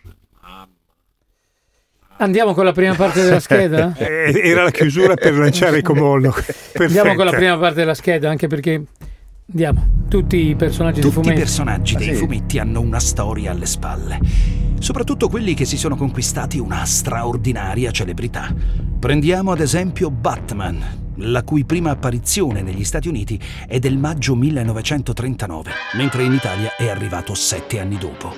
Andiamo 2.18 2.52
con 2.52 2.64
la 2.66 2.72
prima 2.72 2.94
parte 2.94 3.22
della 3.22 3.40
scheda? 3.40 3.94
Eh, 3.96 4.32
Era 4.44 4.64
la 4.64 4.70
chiusura 4.70 5.14
per 5.14 5.32
lanciare 5.34 5.78
il 5.78 5.82
comollo. 5.82 6.34
Andiamo 6.74 7.14
con 7.14 7.24
la 7.24 7.30
prima 7.32 7.56
parte 7.56 7.76
della 7.76 7.94
scheda, 7.94 8.28
anche 8.28 8.46
perché 8.46 8.82
andiamo. 9.50 9.98
Tutti 10.08 10.48
i 10.48 10.56
personaggi 10.56 11.00
Tutti 11.00 11.12
i 11.12 11.22
fumetti. 11.22 11.38
personaggi 11.38 11.94
Ah, 11.94 11.98
dei 11.98 12.08
sì? 12.08 12.14
fumetti 12.16 12.58
hanno 12.58 12.80
una 12.80 12.98
storia 12.98 13.52
alle 13.52 13.66
spalle, 13.66 14.18
soprattutto 14.80 15.28
quelli 15.28 15.54
che 15.54 15.64
si 15.64 15.76
sono 15.76 15.96
conquistati 15.96 16.58
una 16.58 16.84
straordinaria 16.84 17.90
celebrità. 17.90 18.52
Prendiamo 18.98 19.52
ad 19.52 19.60
esempio 19.60 20.10
Batman, 20.10 20.82
la 21.16 21.42
cui 21.44 21.64
prima 21.64 21.90
apparizione 21.90 22.62
negli 22.62 22.84
Stati 22.84 23.08
Uniti 23.08 23.38
è 23.66 23.78
del 23.78 23.98
maggio 23.98 24.34
1939, 24.34 25.70
mentre 25.94 26.24
in 26.24 26.32
Italia 26.32 26.74
è 26.76 26.88
arrivato 26.88 27.34
sette 27.34 27.78
anni 27.78 27.98
dopo. 27.98 28.34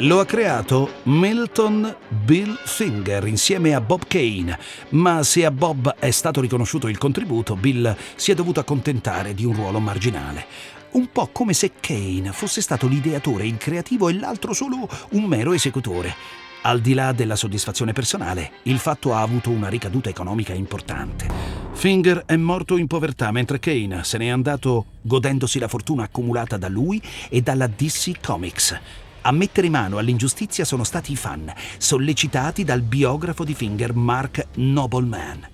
Lo 0.00 0.20
ha 0.20 0.26
creato 0.26 0.90
Milton 1.04 1.96
Bill 2.22 2.54
Finger 2.66 3.26
insieme 3.26 3.74
a 3.74 3.80
Bob 3.80 4.06
Kane, 4.06 4.58
ma 4.90 5.22
se 5.22 5.46
a 5.46 5.50
Bob 5.50 5.94
è 5.98 6.10
stato 6.10 6.42
riconosciuto 6.42 6.88
il 6.88 6.98
contributo, 6.98 7.56
Bill 7.56 7.96
si 8.14 8.30
è 8.30 8.34
dovuto 8.34 8.60
accontentare 8.60 9.32
di 9.32 9.46
un 9.46 9.54
ruolo 9.54 9.80
marginale. 9.80 10.44
Un 10.92 11.10
po' 11.10 11.30
come 11.32 11.54
se 11.54 11.72
Kane 11.80 12.30
fosse 12.32 12.60
stato 12.60 12.86
l'ideatore, 12.86 13.46
il 13.46 13.56
creativo 13.56 14.10
e 14.10 14.18
l'altro 14.18 14.52
solo 14.52 14.86
un 15.12 15.24
mero 15.24 15.54
esecutore. 15.54 16.14
Al 16.62 16.82
di 16.82 16.92
là 16.92 17.12
della 17.12 17.36
soddisfazione 17.36 17.94
personale, 17.94 18.50
il 18.64 18.78
fatto 18.78 19.14
ha 19.14 19.22
avuto 19.22 19.48
una 19.48 19.68
ricaduta 19.68 20.10
economica 20.10 20.52
importante. 20.52 21.26
Finger 21.72 22.24
è 22.26 22.36
morto 22.36 22.76
in 22.76 22.86
povertà 22.86 23.30
mentre 23.30 23.58
Kane 23.58 24.04
se 24.04 24.18
n'è 24.18 24.28
andato 24.28 24.84
godendosi 25.00 25.58
la 25.58 25.68
fortuna 25.68 26.02
accumulata 26.02 26.58
da 26.58 26.68
lui 26.68 27.00
e 27.30 27.40
dalla 27.40 27.66
DC 27.66 28.20
Comics. 28.20 28.78
A 29.26 29.32
mettere 29.32 29.68
mano 29.68 29.98
all'ingiustizia 29.98 30.64
sono 30.64 30.84
stati 30.84 31.10
i 31.10 31.16
fan, 31.16 31.52
sollecitati 31.78 32.62
dal 32.62 32.82
biografo 32.82 33.42
di 33.42 33.54
Finger 33.54 33.92
Mark 33.92 34.46
Nobleman. 34.54 35.48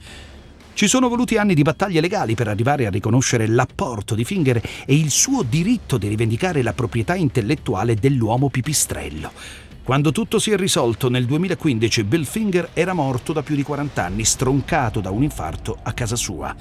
Ci 0.75 0.87
sono 0.87 1.09
voluti 1.09 1.39
anni 1.39 1.55
di 1.55 1.63
battaglie 1.63 2.03
legali 2.03 2.35
per 2.35 2.49
arrivare 2.49 2.85
a 2.85 2.91
riconoscere 2.91 3.47
l'apporto 3.47 4.15
di 4.15 4.27
Finger 4.27 4.61
e 4.85 4.95
il 4.95 5.09
suo 5.09 5.43
diritto 5.43 5.97
di 5.97 6.09
rivendicare 6.09 6.61
la 6.61 6.75
proprietà 6.75 7.15
intellettuale 7.15 7.95
dell'uomo 7.95 8.51
pipistrello. 8.51 9.33
Quando 9.83 10.13
tutto 10.13 10.39
si 10.39 10.51
è 10.51 10.57
risolto 10.59 11.09
nel 11.09 11.25
2015, 11.25 12.05
Bill 12.05 12.25
Finger 12.25 12.69
era 12.75 12.93
morto 12.93 13.33
da 13.33 13.43
più 13.43 13.55
di 13.55 13.63
40 13.63 14.05
anni, 14.05 14.27
stroncato 14.27 15.01
da 15.01 15.09
un 15.09 15.23
infarto 15.23 15.79
a 15.83 15.95
casa 15.95 16.17
sua. 16.17 16.55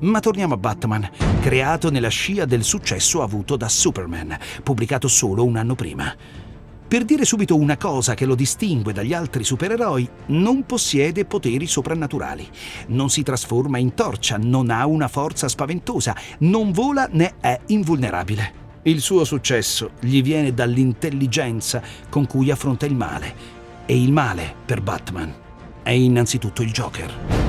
Ma 0.00 0.18
torniamo 0.18 0.54
a 0.54 0.58
Batman, 0.58 1.08
creato 1.40 1.88
nella 1.92 2.08
scia 2.08 2.46
del 2.46 2.64
successo 2.64 3.22
avuto 3.22 3.56
da 3.56 3.68
Superman, 3.68 4.36
pubblicato 4.64 5.06
solo 5.06 5.44
un 5.44 5.56
anno 5.56 5.76
prima. 5.76 6.47
Per 6.88 7.04
dire 7.04 7.26
subito 7.26 7.54
una 7.54 7.76
cosa 7.76 8.14
che 8.14 8.24
lo 8.24 8.34
distingue 8.34 8.94
dagli 8.94 9.12
altri 9.12 9.44
supereroi, 9.44 10.08
non 10.28 10.64
possiede 10.64 11.26
poteri 11.26 11.66
soprannaturali. 11.66 12.48
Non 12.86 13.10
si 13.10 13.22
trasforma 13.22 13.76
in 13.76 13.92
torcia, 13.92 14.38
non 14.38 14.70
ha 14.70 14.86
una 14.86 15.06
forza 15.06 15.48
spaventosa, 15.48 16.16
non 16.38 16.72
vola 16.72 17.06
né 17.10 17.34
è 17.40 17.60
invulnerabile. 17.66 18.66
Il 18.84 19.02
suo 19.02 19.24
successo 19.24 19.90
gli 20.00 20.22
viene 20.22 20.54
dall'intelligenza 20.54 21.82
con 22.08 22.26
cui 22.26 22.50
affronta 22.50 22.86
il 22.86 22.94
male. 22.94 23.34
E 23.84 24.00
il 24.00 24.10
male, 24.10 24.54
per 24.64 24.80
Batman, 24.80 25.34
è 25.82 25.90
innanzitutto 25.90 26.62
il 26.62 26.72
Joker. 26.72 27.47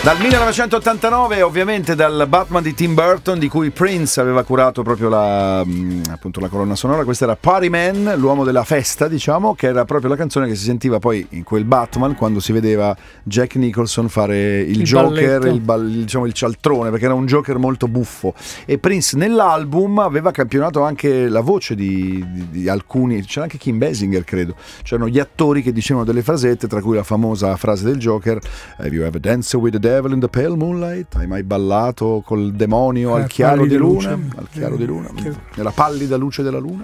Dal 0.00 0.16
1989, 0.20 1.42
ovviamente 1.42 1.94
dal 1.94 2.24
Batman 2.28 2.62
di 2.62 2.72
Tim 2.72 2.94
Burton, 2.94 3.38
di 3.38 3.48
cui 3.48 3.70
Prince 3.70 4.20
aveva 4.20 4.42
curato 4.42 4.82
proprio 4.82 5.10
la, 5.10 5.62
mm, 5.66 6.02
appunto, 6.10 6.40
la 6.40 6.48
colonna 6.48 6.76
sonora, 6.76 7.04
questa 7.04 7.24
era 7.24 7.36
Party 7.36 7.68
Man, 7.68 8.14
l'uomo 8.16 8.44
della 8.44 8.64
festa, 8.64 9.06
diciamo, 9.06 9.54
che 9.54 9.66
era 9.66 9.84
proprio 9.84 10.08
la 10.08 10.16
canzone 10.16 10.46
che 10.46 10.54
si 10.54 10.64
sentiva 10.64 10.98
poi 10.98 11.26
in 11.30 11.42
quel 11.42 11.64
Batman 11.64 12.14
quando 12.14 12.38
si 12.40 12.52
vedeva 12.52 12.96
Jack 13.24 13.56
Nicholson 13.56 14.08
fare 14.08 14.60
il, 14.60 14.78
Il 14.78 14.84
Joker, 14.84 15.44
il, 15.46 15.60
bal- 15.60 15.90
diciamo, 15.90 16.24
il 16.24 16.32
cialtrone, 16.32 16.88
perché 16.90 17.04
era 17.04 17.14
un 17.14 17.26
Joker 17.26 17.58
molto 17.58 17.86
buffo. 17.86 18.32
E 18.64 18.78
Prince 18.78 19.14
nell'album 19.16 19.98
aveva 19.98 20.30
campionato 20.30 20.80
anche 20.80 21.28
la 21.28 21.40
voce 21.40 21.74
di, 21.74 22.24
di- 22.32 22.48
di 22.50 22.68
alcuni, 22.68 23.22
c'era 23.24 23.42
anche 23.42 23.58
Kim 23.58 23.76
Basinger, 23.76 24.24
credo. 24.24 24.54
C'erano 24.84 25.08
gli 25.08 25.18
attori 25.18 25.60
che 25.60 25.72
dicevano 25.72 26.06
delle 26.06 26.22
frasette, 26.22 26.66
tra 26.66 26.80
cui 26.80 26.94
la 26.94 27.02
famosa 27.02 27.54
frase 27.56 27.84
del 27.84 27.98
Joker: 27.98 28.38
Have 28.78 28.94
you 28.94 29.04
ever 29.04 29.20
danced 29.20 29.60
with 29.60 29.72
the 29.72 29.86
devil 29.88 30.12
in 30.12 30.20
the 30.20 30.28
pale 30.28 30.54
moonlight? 30.56 31.14
Hai 31.16 31.26
mai 31.26 31.42
ballato 31.42 32.22
col 32.24 32.52
demonio 32.52 33.14
al 33.14 33.26
chiaro 33.26 33.64
di 33.66 33.76
luna? 33.76 34.12
luce. 34.14 34.36
Al 34.36 34.48
chiaro 34.50 34.74
Eh, 34.74 34.78
di 34.78 34.84
luna? 34.86 35.08
che- 35.14 35.32
Nella 35.56 35.70
pallida 35.70 36.16
luce 36.16 36.42
della 36.42 36.58
luna? 36.58 36.82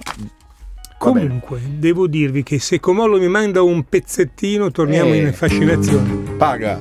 Va 0.97 1.11
bene. 1.11 1.27
Comunque, 1.27 1.59
devo 1.77 2.07
dirvi 2.07 2.41
che 2.41 2.57
se 2.59 2.79
Comollo 2.79 3.17
mi 3.19 3.27
manda 3.27 3.61
un 3.61 3.83
pezzettino, 3.87 4.71
torniamo 4.71 5.13
Eh. 5.13 5.17
in 5.17 5.33
fascinazione. 5.33 6.09
Paga. 6.37 6.79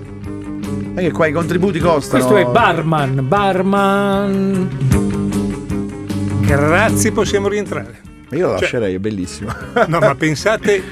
E 0.97 1.01
che 1.03 1.11
qua 1.11 1.27
i 1.27 1.33
contributi 1.33 1.79
costano. 1.79 2.25
Questo 2.25 2.49
è 2.49 2.51
Barman, 2.51 3.27
Barman. 3.29 4.69
Grazie, 6.47 7.11
possiamo 7.13 7.49
rientrare. 7.49 8.01
Io 8.31 8.39
lo 8.47 8.53
Cioè- 8.53 8.61
lascerei, 8.61 8.95
è 8.95 8.99
bellissimo. 8.99 9.53
No, 9.89 9.99
ma 9.99 10.15
pensate, 10.17 10.83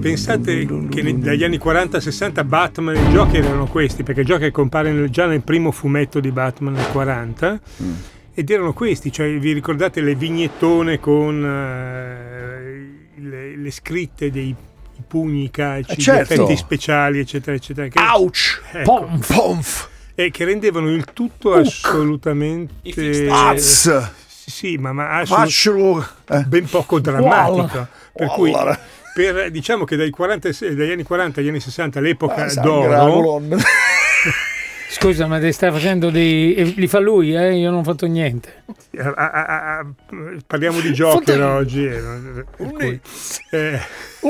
pensate 0.00 0.66
che 0.90 1.18
dagli 1.18 1.44
anni 1.44 1.58
40-60 1.58 2.46
Batman 2.46 2.96
e 2.96 3.06
Joker 3.10 3.44
erano 3.44 3.66
questi, 3.66 4.02
perché 4.02 4.24
Joker 4.24 4.50
compare 4.50 4.92
nel- 4.92 5.10
già 5.10 5.26
nel 5.26 5.42
primo 5.42 5.70
fumetto 5.72 6.20
di 6.20 6.30
Batman 6.30 6.74
nel 6.74 6.86
40. 6.92 7.60
Mm. 7.82 7.92
Ed 8.34 8.48
erano 8.50 8.72
questi, 8.72 9.12
cioè 9.12 9.30
vi 9.38 9.52
ricordate 9.52 10.00
le 10.00 10.14
vignettone 10.14 10.98
con 11.00 11.44
eh, 11.44 13.20
le, 13.20 13.56
le 13.56 13.70
scritte 13.70 14.30
dei 14.30 14.54
i 14.94 15.02
pugni, 15.08 15.44
i 15.44 15.50
calci, 15.50 15.92
Eh, 15.92 15.96
certo. 15.96 16.34
gli 16.34 16.36
effetti 16.40 16.56
speciali, 16.56 17.18
eccetera, 17.18 17.56
eccetera, 17.56 17.88
che, 17.88 17.98
Ouch! 17.98 18.60
ecco, 18.72 19.04
Pomf. 19.06 19.34
Pomf! 19.34 19.88
e 20.14 20.30
che 20.30 20.44
rendevano 20.44 20.90
il 20.90 21.04
tutto 21.14 21.54
assolutamente 21.54 23.26
Az! 23.30 24.10
Sì, 24.50 24.76
ma, 24.76 24.92
ma 24.92 25.18
assolut- 25.18 25.44
Facciolo! 25.44 26.06
Eh. 26.28 26.42
ben 26.44 26.64
poco 26.68 26.98
drammatico. 27.00 27.86
Per 28.14 28.28
cui 28.28 28.52
per, 29.14 29.50
diciamo 29.50 29.84
che 29.84 29.96
dai 29.96 30.10
40 30.10 30.48
e- 30.48 30.74
dagli 30.74 30.90
anni 30.90 31.02
40 31.02 31.40
agli 31.40 31.48
anni 31.48 31.60
60 31.60 32.00
l'epoca 32.00 32.44
Ah, 32.44 32.54
d'oro. 32.60 33.42
Scusa, 34.90 35.26
ma 35.26 35.38
te 35.40 35.52
stai 35.52 35.70
facendo 35.72 36.10
dei. 36.10 36.54
e 36.54 36.64
Li 36.64 36.86
fa 36.86 36.98
lui, 36.98 37.34
eh? 37.34 37.56
Io 37.56 37.70
non 37.70 37.78
ho 37.80 37.82
fatto 37.82 38.06
niente. 38.06 38.62
a- 38.98 39.12
a- 39.14 39.30
a- 39.30 39.78
a- 39.78 39.86
parliamo 40.46 40.80
di 40.80 40.90
Joker 40.90 41.18
Fotte- 41.38 41.42
oggi 41.42 41.86
eh, 41.86 42.44
cui, 42.56 43.00
eh, 43.52 43.80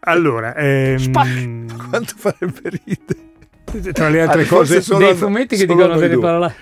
allora 0.00 0.54
ehm, 0.54 1.12
Quanto 1.88 2.14
farebbe 2.16 2.60
ridere. 2.84 3.30
Tra 3.92 4.08
le 4.08 4.20
altre 4.20 4.42
Ah, 4.42 4.46
cose 4.46 4.80
solo 4.82 4.98
Dei 5.00 5.10
a- 5.10 5.14
fumetti 5.14 5.56
che 5.56 5.66
dicono 5.66 5.92
a 5.94 5.98
delle 5.98 6.18
parole. 6.18 6.54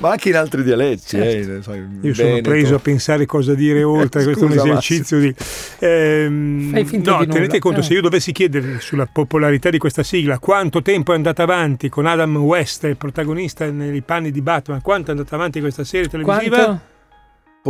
Ma 0.00 0.10
anche 0.10 0.28
in 0.28 0.36
altri 0.36 0.62
dialetti. 0.62 1.16
eh, 1.16 1.44
ne 1.46 1.62
so, 1.62 1.72
Certo. 1.72 2.06
io 2.06 2.14
sono 2.14 2.28
Veneto. 2.28 2.50
preso 2.50 2.74
a 2.74 2.78
pensare 2.80 3.26
cosa 3.26 3.54
dire 3.54 3.82
oltre 3.82 4.24
questo 4.24 4.44
è 4.44 4.48
un 4.48 4.52
esercizio 4.56 5.18
di 5.20 5.34
ehm, 5.78 6.70
no 7.04 7.18
di 7.24 7.26
tenete 7.28 7.58
conto 7.58 7.80
Eh. 7.80 7.82
se 7.82 7.92
io 7.94 8.00
dovessi 8.00 8.32
chiedere 8.32 8.80
sulla 8.80 9.06
popolarità 9.10 9.70
di 9.70 9.78
questa 9.78 10.02
sigla 10.02 10.38
quanto 10.38 10.82
tempo 10.82 11.12
è 11.12 11.14
andata 11.14 11.42
avanti 11.44 11.88
con 11.88 12.06
Adam 12.06 12.36
West 12.38 12.84
il 12.84 12.96
protagonista 12.96 13.70
nei 13.70 14.00
panni 14.02 14.30
di 14.30 14.40
Batman 14.42 14.80
quanto 14.82 15.08
è 15.08 15.14
andata 15.14 15.34
avanti 15.36 15.60
questa 15.60 15.84
serie 15.84 16.08
televisiva 16.08 16.56
Quanto? 16.56 16.80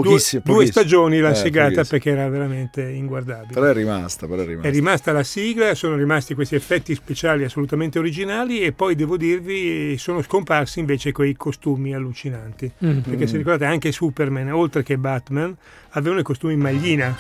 Pochissimo, 0.03 0.43
due, 0.45 0.55
due 0.55 0.67
stagioni 0.67 1.19
l'ha 1.21 1.31
Eh, 1.31 1.35
segata 1.35 1.69
pochissimo. 1.69 1.87
perché 1.91 2.11
era 2.11 2.29
veramente 2.29 2.83
inguardabile 2.89 3.53
Però 3.55 3.67
è 3.67 3.73
rimasta, 3.73 4.27
però 4.27 4.43
è 4.43 4.47
rimasta. 4.47 4.69
è 4.69 4.73
rimasta 4.73 5.13
la 5.13 5.23
sigla, 5.23 5.75
sono 5.75 5.97
rimasti 5.97 6.35
questi 6.35 6.55
effetti 6.55 6.95
speciali 6.95 7.45
assolutamente 7.45 7.99
originali 7.99 8.61
e 8.61 8.73
poi 8.73 8.95
devo 8.95 9.17
dirvi 9.17 9.97
sono 9.99 10.23
scomparsi 10.23 10.81
invece 10.81 11.13
quei 11.13 11.35
costumi 11.37 11.95
allucinanti. 11.95 12.71
Mm. 12.85 12.99
Perché 13.01 13.27
se 13.27 13.37
ricordate 13.37 13.65
anche 13.65 13.93
Superman, 13.93 14.51
oltre 14.53 14.83
che 14.83 14.97
Batman, 14.99 15.57
avevano 15.91 16.21
i 16.21 16.25
costumi 16.25 16.53
in 16.55 16.61
maglina. 16.61 17.17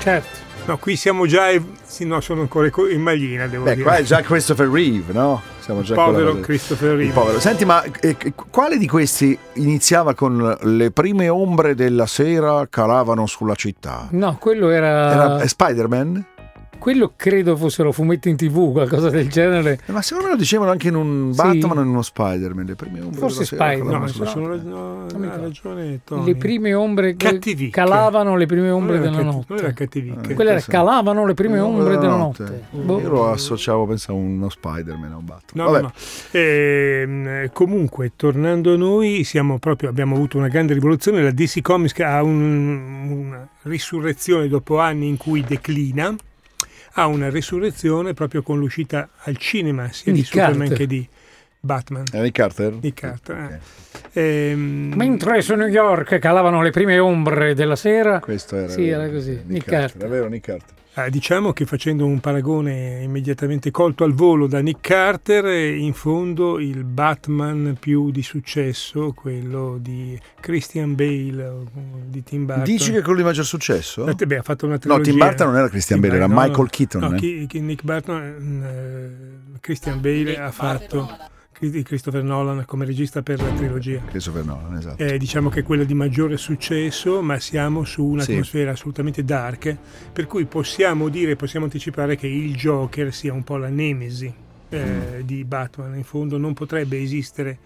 Certo. 0.00 0.48
No, 0.70 0.78
qui 0.78 0.94
siamo 0.94 1.26
già, 1.26 1.48
sì, 1.84 2.06
no, 2.06 2.20
sono 2.20 2.42
ancora 2.42 2.70
co- 2.70 2.88
in 2.88 3.00
maglina, 3.00 3.48
devo 3.48 3.64
Beh, 3.64 3.72
dire. 3.74 3.82
qua 3.82 3.96
è 3.96 4.02
già 4.04 4.20
Christopher 4.20 4.68
Reeve, 4.68 5.12
no? 5.12 5.42
Siamo 5.58 5.82
già 5.82 5.94
Povero 5.94 6.38
Christopher 6.38 6.94
Reeve. 6.94 7.12
povero. 7.12 7.40
Senti, 7.40 7.64
ma 7.64 7.82
eh, 7.98 8.16
quale 8.52 8.78
di 8.78 8.86
questi 8.86 9.36
iniziava 9.54 10.14
con 10.14 10.56
le 10.60 10.92
prime 10.92 11.28
ombre 11.28 11.74
della 11.74 12.06
sera 12.06 12.68
calavano 12.70 13.26
sulla 13.26 13.56
città? 13.56 14.06
No, 14.12 14.36
quello 14.38 14.70
era. 14.70 15.10
Era 15.10 15.48
Spider-Man? 15.48 16.24
Quello 16.80 17.12
credo 17.14 17.56
fossero 17.56 17.92
fumetti 17.92 18.28
in 18.30 18.36
tv, 18.36 18.72
qualcosa 18.72 19.10
del 19.10 19.28
genere. 19.28 19.78
Eh, 19.86 19.92
Ma 19.92 20.00
secondo 20.02 20.28
me 20.28 20.34
lo 20.34 20.38
dicevano 20.40 20.70
anche 20.70 20.88
in 20.88 20.94
un 20.94 21.30
Sì. 21.32 21.36
Batman 21.42 21.78
o 21.78 21.80
in 21.82 21.88
uno 21.88 22.02
Spider-Man. 22.02 22.64
Le 22.64 22.74
prime 22.74 23.00
ombre 23.02 23.18
Forse 23.18 23.44
Spider-Man, 23.44 24.00
No, 24.00 24.08
città. 24.08 24.34
no, 24.34 25.04
ha 25.04 25.06
ricordo. 25.06 25.40
ragione 25.42 26.00
Tony. 26.04 26.24
Le 26.24 26.34
prime 26.36 26.74
ombre 26.74 27.16
che 27.16 27.26
Cattivicche. 27.32 27.70
calavano 27.70 28.34
le 28.36 28.46
prime 28.46 28.70
ombre 28.70 28.96
era 28.96 29.04
della 29.04 29.16
catti- 29.18 29.26
notte. 29.28 29.44
Non 29.48 29.58
era 29.58 29.72
cattivicche. 29.72 30.30
Eh, 30.30 30.34
Quelle 30.34 30.50
era, 30.52 30.60
calavano 30.60 31.26
le 31.26 31.34
prime 31.34 31.54
Le 31.56 31.60
ombre 31.60 31.98
della 31.98 32.16
notte. 32.16 32.62
Boh. 32.70 32.98
Io 33.00 33.08
lo 33.10 33.30
associavo, 33.30 33.86
pensavo, 33.86 34.18
a 34.18 34.22
uno 34.22 34.48
Spider-Man 34.48 35.12
o 35.12 35.18
un 35.18 35.24
Batman. 35.26 35.64
No, 35.66 35.70
Vabbè. 35.72 35.82
no, 35.82 35.92
no. 35.92 35.92
Ehm, 36.40 37.50
comunque, 37.52 38.12
tornando 38.16 38.72
a 38.72 38.76
noi, 38.76 39.24
siamo 39.24 39.58
proprio, 39.58 39.88
abbiamo 39.90 40.14
avuto 40.16 40.38
una 40.38 40.48
grande 40.48 40.72
rivoluzione. 40.74 41.22
La 41.22 41.30
DC 41.30 41.60
Comics 41.60 41.98
ha 42.00 42.22
un- 42.22 43.06
una 43.28 43.48
risurrezione 43.62 44.48
dopo 44.48 44.78
anni 44.78 45.08
in 45.08 45.16
cui 45.18 45.44
declina. 45.46 46.14
Ha 46.94 47.06
una 47.06 47.30
risurrezione 47.30 48.14
proprio 48.14 48.42
con 48.42 48.58
l'uscita 48.58 49.10
al 49.22 49.36
cinema 49.36 49.90
sia 49.92 50.12
di 50.12 50.18
Nick 50.18 50.32
Superman 50.32 50.68
che 50.72 50.86
di 50.86 51.08
Batman. 51.60 52.04
Era 52.12 52.22
Nick 52.22 52.36
Carter? 52.36 52.78
Nick 52.80 53.00
Carter, 53.00 53.36
eh. 53.36 53.44
Ok. 53.54 53.60
Ehm, 54.16 54.92
Mentre 54.96 55.40
su 55.42 55.54
New 55.54 55.66
York 55.68 56.18
calavano 56.18 56.62
le 56.62 56.70
prime 56.70 56.98
ombre 56.98 57.54
della 57.54 57.76
sera. 57.76 58.18
Questo 58.20 58.56
era. 58.56 58.68
Sì, 58.68 58.88
era 58.88 59.08
così. 59.10 59.32
Nick, 59.32 59.46
Nick 59.48 59.64
Carter. 59.66 59.90
Carter. 59.90 60.06
È 60.06 60.10
vero, 60.10 60.28
Nick 60.28 60.46
Carter. 60.46 60.74
eh, 61.06 61.10
diciamo 61.10 61.52
che 61.52 61.66
facendo 61.66 62.04
un 62.04 62.18
paragone 62.18 63.02
immediatamente 63.02 63.70
colto 63.70 64.02
al 64.04 64.12
volo 64.12 64.46
da 64.48 64.60
Nick 64.60 64.80
Carter, 64.80 65.46
eh, 65.46 65.76
in 65.76 65.92
fondo 65.92 66.58
il 66.58 66.82
Batman 66.84 67.76
più 67.78 68.10
di 68.10 68.22
successo, 68.22 69.12
quello 69.12 69.78
di 69.80 70.18
Christian 70.40 70.94
Bale, 70.96 71.52
di 72.06 72.22
Tim 72.24 72.46
Burton. 72.46 72.64
Dici 72.64 72.90
che 72.90 72.98
è 72.98 73.02
quello 73.02 73.18
di 73.18 73.24
maggior 73.24 73.44
successo? 73.46 74.06
Eh, 74.06 74.14
beh, 74.26 74.38
ha 74.38 74.42
fatto 74.42 74.64
una 74.64 74.74
No, 74.74 74.80
trilogia. 74.80 75.10
Tim 75.10 75.18
Burton 75.18 75.46
non 75.46 75.56
era 75.56 75.68
Christian 75.68 76.00
Sì, 76.00 76.06
Bale, 76.06 76.18
era 76.18 76.26
no, 76.26 76.34
Michael 76.34 76.56
no. 76.58 76.68
Keaton. 76.70 77.00
No, 77.02 77.12
eh. 77.14 77.16
chi- 77.18 77.46
chi- 77.46 77.60
Nick 77.60 77.84
Burton, 77.84 78.62
eh, 78.64 79.58
Christian 79.60 80.00
Bale 80.00 80.38
ha 80.38 80.50
fatto 80.50 81.08
di 81.68 81.82
Christopher 81.82 82.22
Nolan 82.22 82.64
come 82.66 82.84
regista 82.86 83.20
per 83.22 83.40
la 83.42 83.50
trilogia. 83.50 84.00
Christopher 84.06 84.44
Nolan, 84.44 84.76
esatto. 84.78 85.02
Eh, 85.02 85.18
diciamo 85.18 85.50
che 85.50 85.60
è 85.60 85.62
quella 85.62 85.84
di 85.84 85.92
maggiore 85.94 86.36
successo, 86.38 87.20
ma 87.20 87.38
siamo 87.38 87.84
su 87.84 88.02
un'atmosfera 88.04 88.70
assolutamente 88.70 89.24
dark, 89.24 89.76
per 90.12 90.26
cui 90.26 90.46
possiamo 90.46 91.08
dire, 91.08 91.36
possiamo 91.36 91.66
anticipare 91.66 92.16
che 92.16 92.26
il 92.26 92.54
Joker 92.54 93.12
sia 93.12 93.32
un 93.32 93.44
po' 93.44 93.56
la 93.56 93.68
nemesi 93.68 94.32
eh, 94.70 94.84
Mm. 94.84 95.20
di 95.26 95.44
Batman. 95.44 95.96
In 95.96 96.04
fondo 96.04 96.38
non 96.38 96.54
potrebbe 96.54 96.98
esistere, 97.00 97.58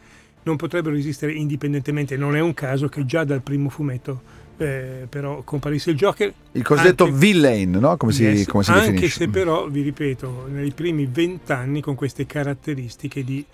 non 0.44 0.56
potrebbero 0.56 0.96
esistere 0.96 1.32
indipendentemente. 1.32 2.16
Non 2.16 2.34
è 2.34 2.40
un 2.40 2.54
caso 2.54 2.88
che 2.88 3.04
già 3.04 3.24
dal 3.24 3.42
primo 3.42 3.68
fumetto 3.68 4.42
eh, 4.56 5.06
però 5.08 5.42
comparisse 5.42 5.90
il 5.90 5.96
Joker. 5.96 6.32
Il 6.52 6.62
cosiddetto 6.62 7.04
anche- 7.04 7.16
villain, 7.16 7.72
no? 7.72 7.96
Come 7.96 8.12
si, 8.12 8.22
Yes, 8.22 8.46
come 8.46 8.62
si 8.62 8.70
anche 8.70 8.90
definisce? 8.92 9.18
se 9.18 9.28
però, 9.28 9.66
vi 9.68 9.82
ripeto, 9.82 10.46
nei 10.48 10.70
primi 10.70 11.06
vent'anni 11.06 11.80
con 11.80 11.94
queste 11.96 12.24
caratteristiche 12.24 13.24
di 13.24 13.44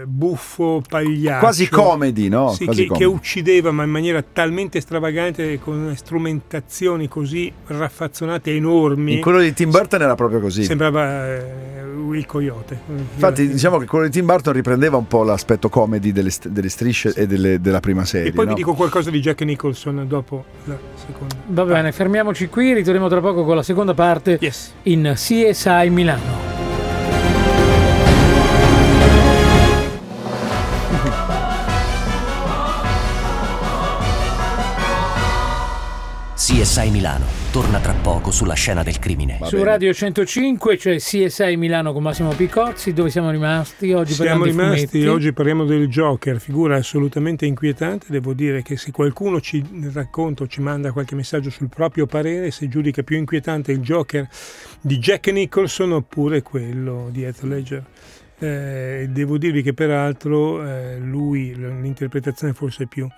eh, 0.00 0.06
buffo 0.06 0.82
pagliaccio. 0.88 1.38
Quasi 1.40 1.68
comedy, 1.68 2.28
no? 2.28 2.52
Sì, 2.52 2.64
Quasi 2.64 2.82
che, 2.82 2.86
comedy. 2.88 3.04
che 3.04 3.10
uccideva 3.10 3.70
ma 3.72 3.84
in 3.84 3.90
maniera 3.90 4.22
talmente 4.22 4.80
stravagante 4.80 5.58
con 5.60 5.92
strumentazioni 5.96 7.08
così 7.08 7.52
raffazzonate 7.66 8.54
enormi 8.54 9.14
In 9.14 9.20
quello 9.20 9.40
di 9.40 9.52
Tim 9.52 9.70
Burton 9.70 10.02
era 10.02 10.14
proprio 10.14 10.40
così. 10.40 10.64
sembrava 10.64 11.26
eh, 11.36 11.82
Will 12.06 12.26
Coyote 12.26 12.78
Infatti, 13.14 13.48
diciamo 13.48 13.78
che 13.78 13.86
quello 13.86 14.04
di 14.06 14.10
Tim 14.10 14.26
Burton 14.26 14.52
riprendeva 14.52 14.96
un 14.96 15.06
po' 15.06 15.22
l'aspetto 15.22 15.68
comedy 15.68 16.12
delle, 16.12 16.30
delle 16.48 16.68
strisce 16.68 17.12
e 17.14 17.26
delle- 17.26 17.60
della 17.60 17.80
prima 17.80 18.04
serie. 18.04 18.28
e 18.28 18.32
poi 18.32 18.44
no? 18.46 18.50
vi 18.52 18.56
dico 18.56 18.74
qualcosa 18.74 19.10
di 19.10 19.20
Jack 19.20 19.42
Nicholson 19.42 20.04
dopo 20.08 20.44
la 20.64 20.78
seconda 21.06 21.34
Va 21.48 21.64
bene, 21.64 21.92
fermiamoci 21.92 22.48
qui, 22.48 22.72
ritorniamo 22.74 23.08
tra 23.08 23.20
poco 23.20 23.44
con 23.44 23.56
la 23.56 23.62
seconda 23.62 23.94
parte 23.94 24.38
yes 24.40 24.72
in 24.84 25.12
CSI 25.14 25.88
Milano. 25.90 26.59
CSI 36.70 36.90
Milano 36.90 37.24
torna 37.50 37.80
tra 37.80 37.94
poco 37.94 38.30
sulla 38.30 38.54
scena 38.54 38.84
del 38.84 39.00
crimine. 39.00 39.38
Va 39.40 39.46
Su 39.46 39.56
bene. 39.56 39.70
Radio 39.70 39.92
105 39.92 40.76
c'è 40.76 40.98
CSI 40.98 41.56
Milano 41.56 41.92
con 41.92 42.00
Massimo 42.00 42.32
Picozzi. 42.32 42.92
Dove 42.92 43.10
siamo 43.10 43.32
rimasti? 43.32 43.92
Oggi 43.92 44.12
Siamo 44.12 44.44
rimasti, 44.44 45.04
oggi 45.04 45.32
parliamo 45.32 45.64
del 45.64 45.88
Joker, 45.88 46.38
figura 46.38 46.76
assolutamente 46.76 47.44
inquietante, 47.44 48.06
devo 48.10 48.34
dire 48.34 48.62
che 48.62 48.76
se 48.76 48.92
qualcuno 48.92 49.40
ci 49.40 49.64
racconta 49.92 50.44
o 50.44 50.46
ci 50.46 50.60
manda 50.60 50.92
qualche 50.92 51.16
messaggio 51.16 51.50
sul 51.50 51.68
proprio 51.68 52.06
parere, 52.06 52.52
se 52.52 52.68
giudica 52.68 53.02
più 53.02 53.16
inquietante 53.16 53.72
il 53.72 53.80
Joker 53.80 54.28
di 54.80 54.98
Jack 54.98 55.26
Nicholson 55.26 55.90
oppure 55.90 56.42
quello 56.42 57.08
di 57.10 57.24
Heath 57.24 57.42
Ledger. 57.42 57.84
Eh, 58.38 59.08
devo 59.10 59.38
dirvi 59.38 59.62
che 59.62 59.74
peraltro 59.74 60.64
eh, 60.64 60.98
lui, 61.00 61.52
l'interpretazione 61.52 62.52
forse 62.52 62.86
più 62.86 63.08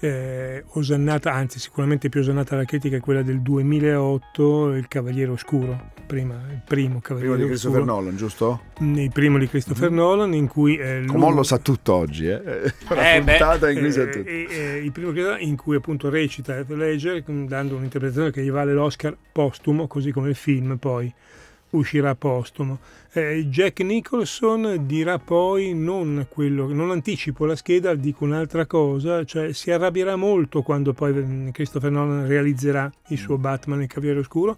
eh, 0.00 0.64
osannata, 0.72 1.32
anzi 1.32 1.58
sicuramente 1.58 2.08
più 2.08 2.20
osannata 2.20 2.54
alla 2.54 2.64
critica 2.64 2.96
è 2.96 3.00
quella 3.00 3.22
del 3.22 3.40
2008, 3.40 4.74
Il 4.74 4.88
Cavaliere 4.88 5.30
Oscuro, 5.30 5.90
prima, 6.06 6.34
il 6.50 6.60
primo 6.66 7.00
Cavaliere 7.00 7.34
Prima 7.34 7.36
di 7.36 7.50
Christopher 7.50 7.80
Oscuro 7.80 7.94
Nolan, 8.00 8.16
giusto? 8.16 8.60
il 8.78 9.10
primo 9.12 9.38
di 9.38 9.46
Christopher 9.48 9.90
Nolan 9.90 10.32
in 10.34 10.48
cui 10.48 10.76
eh, 10.76 10.98
lui- 11.00 11.06
Comollo 11.08 11.42
sa 11.42 11.58
tutto 11.58 11.94
oggi, 11.94 12.26
eh? 12.28 12.40
Una 12.88 13.14
Eh, 13.14 13.22
beh, 13.22 13.36
puntata 13.36 13.70
in 13.70 13.78
cui 13.78 13.92
sa 13.92 14.02
eh, 14.02 14.08
tutto. 14.08 14.28
eh, 14.28 14.46
eh, 14.50 14.76
il 14.78 14.92
primo 14.92 15.36
in 15.38 15.56
cui 15.56 15.76
appunto 15.76 16.08
recita 16.08 16.56
Heath 16.56 16.70
Ledger 16.70 17.22
mm, 17.30 17.46
dando 17.46 17.76
un'interpretazione 17.76 18.30
che 18.30 18.42
gli 18.42 18.50
vale 18.50 18.72
l'Oscar 18.72 19.16
postumo 19.32 19.86
così 19.86 20.12
come 20.12 20.30
il 20.30 20.34
film 20.34 20.76
poi 20.76 21.12
uscirà 21.70 22.14
postumo 22.14 22.78
Eh, 23.12 23.46
Jack 23.48 23.80
Nicholson 23.80 24.86
dirà 24.86 25.18
poi 25.18 25.74
non 25.74 26.28
quello 26.28 26.72
non 26.72 26.92
anticipo 26.92 27.44
la 27.44 27.56
scheda 27.56 27.92
dico 27.96 28.22
un'altra 28.22 28.66
cosa 28.66 29.24
cioè 29.24 29.52
si 29.52 29.72
arrabbierà 29.72 30.14
molto 30.14 30.62
quando 30.62 30.92
poi 30.92 31.12
mm, 31.12 31.48
Christopher 31.48 31.90
Nolan 31.90 32.28
realizzerà 32.28 32.88
il 33.08 33.18
suo 33.18 33.36
Batman 33.36 33.82
il 33.82 33.88
Cavaliere 33.88 34.20
Oscuro 34.20 34.56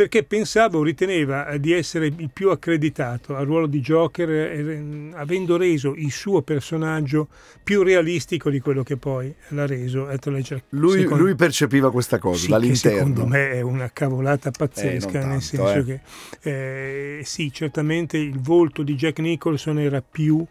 perché 0.00 0.22
pensava 0.22 0.78
o 0.78 0.82
riteneva 0.82 1.46
eh, 1.48 1.60
di 1.60 1.72
essere 1.74 2.06
il 2.06 2.30
più 2.32 2.48
accreditato 2.48 3.36
al 3.36 3.44
ruolo 3.44 3.66
di 3.66 3.80
Joker, 3.80 4.30
eh, 4.30 4.58
eh, 4.58 5.10
avendo 5.12 5.58
reso 5.58 5.92
il 5.94 6.10
suo 6.10 6.40
personaggio 6.40 7.28
più 7.62 7.82
realistico 7.82 8.48
di 8.48 8.60
quello 8.60 8.82
che 8.82 8.96
poi 8.96 9.30
l'ha 9.48 9.66
reso 9.66 10.08
Heath 10.08 10.24
Ledger. 10.28 10.62
Lui, 10.70 11.00
Secondo- 11.02 11.22
lui 11.24 11.34
percepiva 11.34 11.90
questa 11.90 12.18
cosa 12.18 12.38
sì, 12.44 12.48
dall'interno. 12.48 12.96
secondo 12.98 13.26
me 13.26 13.50
è 13.50 13.60
una 13.60 13.90
cavolata 13.92 14.50
pazzesca, 14.50 15.08
Eh, 15.10 15.12
nel 15.12 15.22
tanto, 15.22 15.40
senso 15.40 15.68
eh. 15.68 15.84
che 16.40 17.18
eh, 17.18 17.20
sì, 17.22 17.52
certamente 17.52 18.16
il 18.16 18.40
volto 18.40 18.82
di 18.82 18.94
Jack 18.94 19.18
Nicholson 19.18 19.80
era 19.80 20.00
più, 20.00 20.42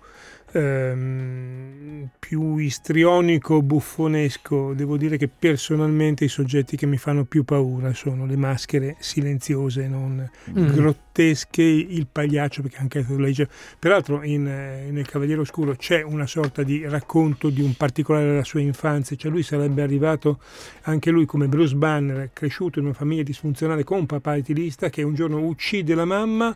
ehm, 0.51 2.09
più 2.19 2.57
istrionico, 2.57 3.61
buffonesco. 3.61 4.73
Devo 4.73 4.97
dire 4.97 5.17
che 5.17 5.27
personalmente 5.27 6.25
i 6.25 6.27
soggetti 6.29 6.75
che 6.77 6.85
mi 6.85 6.97
fanno 6.97 7.25
più 7.25 7.43
paura 7.43 7.93
sono 7.93 8.25
le 8.25 8.35
maschere 8.35 8.95
silenziose, 8.99 9.87
non 9.87 10.29
Mm. 10.49 10.67
grottesche, 10.67 11.61
il 11.61 12.07
pagliaccio, 12.11 12.61
perché 12.61 12.77
anche 12.77 13.05
Ledger 13.07 13.47
Peraltro 13.77 14.23
in, 14.23 14.47
eh, 14.47 14.89
nel 14.91 15.07
Cavaliere 15.07 15.41
Oscuro 15.41 15.75
c'è 15.75 16.01
una 16.01 16.25
sorta 16.27 16.63
di 16.63 16.85
racconto 16.87 17.49
di 17.49 17.61
un 17.61 17.73
particolare 17.75 18.25
della 18.27 18.43
sua 18.43 18.61
infanzia, 18.61 19.15
cioè 19.15 19.31
lui 19.31 19.43
sarebbe 19.43 19.81
arrivato 19.81 20.39
anche 20.83 21.11
lui 21.11 21.25
come 21.25 21.47
Bruce 21.47 21.75
Banner, 21.75 22.29
cresciuto 22.33 22.79
in 22.79 22.85
una 22.85 22.93
famiglia 22.93 23.23
disfunzionale 23.23 23.83
con 23.83 23.99
un 23.99 24.05
papà 24.05 24.35
etilista 24.37 24.89
che 24.89 25.03
un 25.03 25.13
giorno 25.13 25.39
uccide 25.39 25.93
la 25.95 26.05
mamma, 26.05 26.55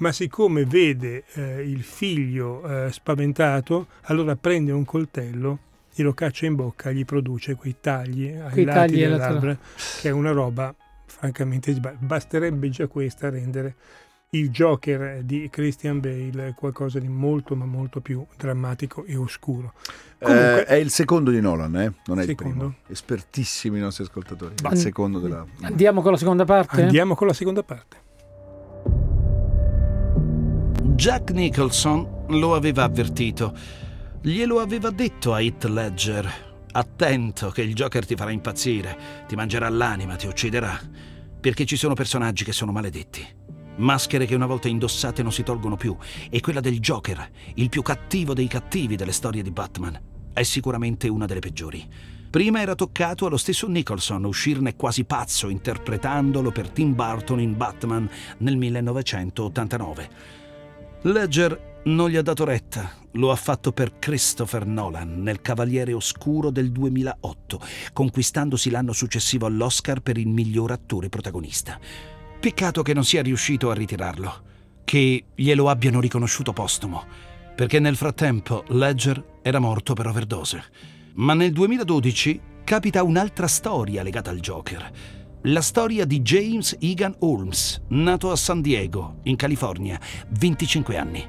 ma 0.00 0.12
siccome 0.12 0.64
vede 0.66 1.24
eh, 1.34 1.62
il 1.62 1.82
figlio 1.82 2.62
eh, 2.86 2.92
spaventato, 2.92 3.86
allora 4.02 4.36
prende 4.36 4.72
un 4.72 4.84
coltello, 4.84 5.58
glielo 5.94 6.12
caccia 6.12 6.46
in 6.46 6.54
bocca, 6.56 6.90
gli 6.90 7.04
produce 7.04 7.54
quei 7.54 7.76
tagli 7.80 8.28
ai 8.28 8.50
Quei 8.50 8.64
lati 8.64 8.78
tagli 8.78 9.00
delle 9.00 9.16
labbra, 9.16 9.58
che 10.00 10.08
è 10.08 10.12
una 10.12 10.30
roba 10.32 10.74
francamente 11.06 11.72
sbag- 11.72 11.98
basterebbe 11.98 12.68
già 12.70 12.86
questa 12.86 13.26
a 13.26 13.30
rendere 13.30 13.74
il 14.32 14.50
Joker 14.50 15.22
di 15.24 15.48
Christian 15.50 15.98
Bale 15.98 16.54
qualcosa 16.56 17.00
di 17.00 17.08
molto 17.08 17.56
ma 17.56 17.64
molto 17.64 18.00
più 18.00 18.24
drammatico 18.36 19.04
e 19.04 19.16
oscuro. 19.16 19.72
Comunque, 20.20 20.60
Eh, 20.60 20.64
è 20.66 20.74
il 20.74 20.90
secondo 20.90 21.30
di 21.32 21.40
Nolan, 21.40 21.74
eh? 21.80 21.92
non 22.06 22.18
è 22.18 22.22
il 22.22 22.28
Secondo. 22.28 22.54
primo. 22.56 22.74
Espertissimi 22.86 23.78
i 23.78 23.80
nostri 23.80 24.04
ascoltatori. 24.04 24.54
Bah. 24.62 24.70
il 24.70 24.76
secondo 24.78 25.18
della... 25.18 25.44
Andiamo 25.62 26.00
con 26.00 26.12
la 26.12 26.16
seconda 26.16 26.44
parte? 26.44 26.80
andiamo 26.82 27.16
con 27.16 27.26
la 27.26 27.32
seconda 27.32 27.62
parte. 27.64 27.99
Jack 31.00 31.30
Nicholson 31.30 32.26
lo 32.28 32.54
aveva 32.54 32.84
avvertito. 32.84 33.56
Glielo 34.20 34.60
aveva 34.60 34.90
detto 34.90 35.32
a 35.32 35.40
Heath 35.40 35.64
Ledger. 35.64 36.66
Attento 36.72 37.48
che 37.48 37.62
il 37.62 37.72
Joker 37.72 38.04
ti 38.04 38.14
farà 38.14 38.32
impazzire, 38.32 39.24
ti 39.26 39.34
mangerà 39.34 39.70
l'anima, 39.70 40.16
ti 40.16 40.26
ucciderà. 40.26 40.78
Perché 41.40 41.64
ci 41.64 41.76
sono 41.76 41.94
personaggi 41.94 42.44
che 42.44 42.52
sono 42.52 42.70
maledetti. 42.70 43.26
Maschere 43.76 44.26
che 44.26 44.34
una 44.34 44.44
volta 44.44 44.68
indossate 44.68 45.22
non 45.22 45.32
si 45.32 45.42
tolgono 45.42 45.78
più. 45.78 45.96
E 46.28 46.42
quella 46.42 46.60
del 46.60 46.80
Joker, 46.80 47.30
il 47.54 47.70
più 47.70 47.80
cattivo 47.80 48.34
dei 48.34 48.46
cattivi 48.46 48.94
delle 48.94 49.12
storie 49.12 49.40
di 49.40 49.50
Batman, 49.50 49.98
è 50.34 50.42
sicuramente 50.42 51.08
una 51.08 51.24
delle 51.24 51.40
peggiori. 51.40 51.88
Prima 52.28 52.60
era 52.60 52.74
toccato 52.74 53.24
allo 53.24 53.38
stesso 53.38 53.66
Nicholson 53.66 54.22
uscirne 54.24 54.76
quasi 54.76 55.04
pazzo 55.04 55.48
interpretandolo 55.48 56.50
per 56.50 56.68
Tim 56.68 56.94
Burton 56.94 57.40
in 57.40 57.56
Batman 57.56 58.06
nel 58.40 58.58
1989. 58.58 60.39
Ledger 61.04 61.80
non 61.84 62.10
gli 62.10 62.16
ha 62.16 62.22
dato 62.22 62.44
retta, 62.44 62.90
lo 63.12 63.30
ha 63.30 63.36
fatto 63.36 63.72
per 63.72 63.98
Christopher 63.98 64.66
Nolan 64.66 65.22
nel 65.22 65.40
Cavaliere 65.40 65.94
Oscuro 65.94 66.50
del 66.50 66.70
2008, 66.70 67.58
conquistandosi 67.94 68.68
l'anno 68.68 68.92
successivo 68.92 69.46
all'Oscar 69.46 70.00
per 70.00 70.18
il 70.18 70.28
miglior 70.28 70.72
attore 70.72 71.08
protagonista. 71.08 71.80
Peccato 72.38 72.82
che 72.82 72.92
non 72.92 73.04
sia 73.04 73.22
riuscito 73.22 73.70
a 73.70 73.74
ritirarlo, 73.74 74.42
che 74.84 75.24
glielo 75.34 75.70
abbiano 75.70 76.00
riconosciuto 76.00 76.52
postumo, 76.52 77.04
perché 77.56 77.78
nel 77.78 77.96
frattempo 77.96 78.64
Ledger 78.68 79.38
era 79.40 79.58
morto 79.58 79.94
per 79.94 80.06
overdose. 80.06 80.62
Ma 81.14 81.32
nel 81.32 81.52
2012 81.52 82.40
capita 82.62 83.02
un'altra 83.02 83.46
storia 83.46 84.02
legata 84.02 84.28
al 84.28 84.40
Joker. 84.40 84.92
La 85.44 85.62
storia 85.62 86.04
di 86.04 86.20
James 86.20 86.76
Egan 86.78 87.14
Holmes, 87.20 87.80
nato 87.88 88.30
a 88.30 88.36
San 88.36 88.60
Diego, 88.60 89.20
in 89.22 89.36
California, 89.36 89.98
25 90.38 90.98
anni. 90.98 91.26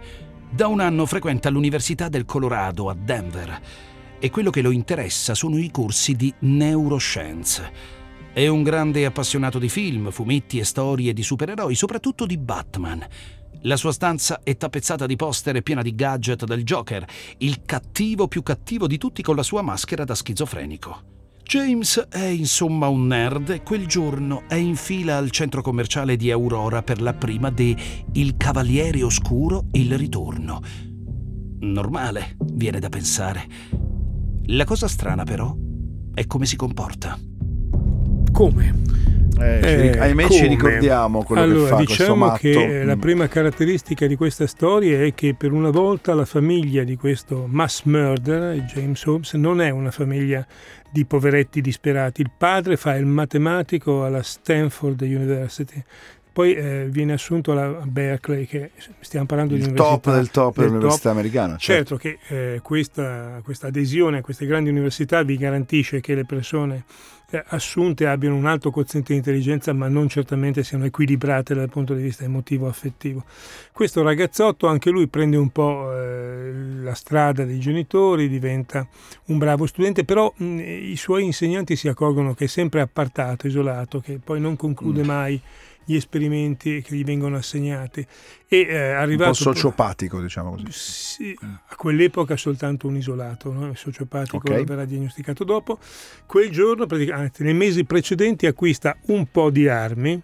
Da 0.50 0.68
un 0.68 0.82
anno 0.82 1.06
frequenta 1.06 1.50
l'Università 1.50 2.10
del 2.10 2.26
Colorado 2.26 2.90
a 2.90 2.94
Denver 2.94 3.62
e 4.20 4.30
quello 4.30 4.50
che 4.50 4.62
lo 4.62 4.72
interessa 4.72 5.34
sono 5.34 5.58
i 5.58 5.72
corsi 5.72 6.18
di 6.18 6.34
neuroscienze. 6.40 7.72
È 8.34 8.46
un 8.48 8.64
grande 8.64 9.06
appassionato 9.06 9.60
di 9.60 9.70
film, 9.70 10.12
fumetti 10.12 10.60
e 10.60 10.66
storie 10.66 11.14
di 11.14 11.24
supereroi, 11.24 11.74
soprattutto 11.74 12.26
di 12.26 12.38
Batman. 12.38 13.08
La 13.62 13.78
sua 13.78 13.94
stanza 13.94 14.42
è 14.44 14.58
tappezzata 14.58 15.06
di 15.06 15.16
poster 15.16 15.56
e 15.56 15.62
piena 15.62 15.82
di 15.82 15.96
gadget 15.96 16.44
del 16.44 16.66
Joker, 16.66 17.06
il 17.38 17.62
cattivo 17.66 18.28
più 18.28 18.44
cattivo 18.44 18.88
di 18.88 18.98
tutti 18.98 19.22
con 19.22 19.38
la 19.38 19.44
sua 19.44 19.62
maschera 19.62 20.04
da 20.04 20.16
schizofrenico. 20.16 21.21
James 21.44 22.08
è 22.10 22.26
insomma 22.26 22.88
un 22.88 23.08
nerd 23.08 23.50
e 23.50 23.64
quel 23.64 23.86
giorno 23.86 24.44
è 24.48 24.56
in 24.56 24.76
fila 24.76 25.18
al 25.18 25.32
centro 25.32 25.62
commerciale 25.62 26.16
di 26.16 26.32
Aurora 26.32 26.82
per 26.82 27.02
la 27.02 27.14
prima 27.14 27.50
di 27.50 27.76
Il 28.14 28.38
Cavaliere 28.38 29.04
Oscuro 29.04 29.66
Il 29.72 29.98
Ritorno. 29.98 30.62
Normale, 31.60 32.38
viene 32.54 32.80
da 32.80 32.90
pensare. 32.90 33.48
La 34.46 34.66
cosa 34.66 34.88
strana 34.88 35.24
però 35.24 35.56
è 36.14 36.26
come 36.26 36.46
si 36.46 36.56
comporta. 36.56 37.18
Come? 38.32 39.11
Eh, 39.40 39.60
ci 39.64 39.76
ric- 39.76 39.96
Eh, 39.96 40.00
ahimè 40.00 40.24
ci 40.24 40.38
come? 40.38 40.48
ricordiamo 40.48 41.24
quello 41.24 41.42
allora, 41.42 41.64
che 41.64 41.70
fa 41.70 41.76
questo 41.78 42.04
diciamo 42.04 42.32
che 42.34 42.84
la 42.84 42.96
Mm. 42.96 43.00
prima 43.00 43.28
caratteristica 43.28 44.06
di 44.08 44.16
questa 44.16 44.46
storia 44.48 45.04
è 45.04 45.14
che 45.14 45.34
per 45.36 45.52
una 45.52 45.70
volta 45.70 46.14
la 46.14 46.26
famiglia 46.26 46.84
di 46.84 46.96
questo 46.96 47.46
mass 47.50 47.84
murderer, 47.84 48.58
James 48.64 49.04
Holmes, 49.06 49.34
non 49.34 49.62
è 49.62 49.70
una 49.70 49.92
famiglia 49.92 50.46
di 50.92 51.06
poveretti 51.06 51.62
disperati. 51.62 52.22
Il 52.22 52.32
padre 52.38 52.76
fa 52.78 52.96
il 52.96 53.06
matematico 53.06 54.04
alla 54.04 54.22
Stanford 54.22 55.02
University, 55.02 55.82
poi 56.34 56.54
eh, 56.54 56.88
viene 56.90 57.14
assunto 57.14 57.54
alla 57.54 57.82
Berkeley, 57.86 58.46
che 58.46 58.72
stiamo 59.00 59.26
parlando 59.26 59.54
di 59.56 59.62
il 59.62 59.68
università 59.68 59.96
top 60.00 60.14
del 60.14 60.30
top 60.30 60.56
del 60.58 60.66
dell'università 60.68 61.10
americana. 61.10 61.56
Certo 61.58 61.96
che 61.98 62.20
eh, 62.28 62.60
questa, 62.62 63.40
questa 63.44 63.68
adesione 63.68 64.20
a 64.20 64.22
queste 64.22 64.46
grandi 64.46 64.70
università 64.70 65.24
vi 65.24 65.38
garantisce 65.38 66.00
che 66.00 66.16
le 66.16 66.26
persone 66.26 66.84
assunte 67.48 68.08
abbiano 68.08 68.36
un 68.36 68.46
alto 68.46 68.72
quoziente 68.72 69.12
di 69.12 69.20
intelligenza, 69.20 69.74
ma 69.74 69.88
non 69.88 70.08
certamente 70.10 70.64
siano 70.64 70.86
equilibrate 70.86 71.54
dal 71.54 71.70
punto 71.70 71.94
di 71.94 72.02
vista 72.02 72.24
emotivo 72.24 72.68
affettivo. 72.68 73.24
Questo 73.72 74.02
ragazzotto, 74.04 74.68
anche 74.68 74.90
lui 74.90 75.08
prende 75.08 75.38
un 75.38 75.50
po' 75.50 75.92
eh, 75.94 76.52
la 76.82 76.94
strada 76.94 77.44
dei 77.46 77.60
genitori, 77.60 78.28
diventa 78.30 78.88
un 79.26 79.38
bravo 79.38 79.66
studente, 79.66 80.04
però 80.04 80.32
mh, 80.36 80.60
i 80.60 80.96
suoi 80.96 81.24
insegnanti 81.24 81.76
si 81.76 81.88
accorgono 81.88 82.34
che 82.34 82.46
è 82.46 82.48
sempre 82.48 82.82
appartato, 82.82 83.48
isolato, 83.48 84.00
che 84.00 84.20
poi 84.24 84.40
non 84.40 84.56
conclude 84.56 85.02
Mm. 85.02 85.06
mai 85.06 85.42
gli 85.86 85.96
esperimenti 85.96 86.82
che 86.82 86.96
gli 86.96 87.04
vengono 87.04 87.38
assegnati. 87.38 88.06
E 88.48 88.58
eh, 88.58 88.90
un 88.90 88.96
po' 88.96 89.02
arrivato 89.02 89.34
sociopatico, 89.34 90.22
diciamo 90.22 90.52
così. 90.52 90.66
sì, 90.70 91.38
a 91.42 91.76
quell'epoca 91.76 92.36
soltanto 92.36 92.88
un 92.88 92.98
isolato, 92.98 93.52
no? 93.52 93.68
il 93.68 93.78
sociopatico 93.78 94.38
Ok. 94.38 94.64
verrà 94.64 94.86
diagnosticato 94.86 95.44
dopo. 95.44 95.80
Quel 96.26 96.50
giorno, 96.50 96.86
praticamente, 96.86 97.44
nei 97.44 97.54
mesi 97.54 97.84
precedenti, 97.84 98.46
acquista 98.46 98.98
un 99.08 99.30
po' 99.32 99.50
di 99.50 99.68
armi 99.68 100.22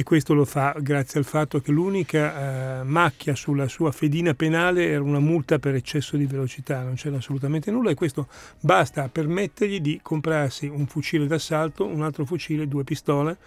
e 0.00 0.04
questo 0.04 0.32
lo 0.32 0.44
fa 0.44 0.76
grazie 0.78 1.18
al 1.18 1.26
fatto 1.26 1.60
che 1.60 1.72
l'unica 1.72 2.82
eh, 2.82 2.84
macchia 2.84 3.34
sulla 3.34 3.66
sua 3.66 3.90
fedina 3.90 4.32
penale 4.32 4.86
era 4.86 5.02
una 5.02 5.18
multa 5.18 5.58
per 5.58 5.74
eccesso 5.74 6.16
di 6.16 6.24
velocità, 6.24 6.84
non 6.84 6.94
c'era 6.94 7.16
assolutamente 7.16 7.72
nulla 7.72 7.90
e 7.90 7.94
questo 7.94 8.28
basta 8.60 9.02
a 9.02 9.08
permettergli 9.08 9.80
di 9.80 9.98
comprarsi 10.00 10.68
un 10.68 10.86
fucile 10.86 11.26
d'assalto, 11.26 11.84
un 11.84 12.02
altro 12.02 12.24
fucile, 12.24 12.68
due 12.68 12.84
pistole. 12.84 13.38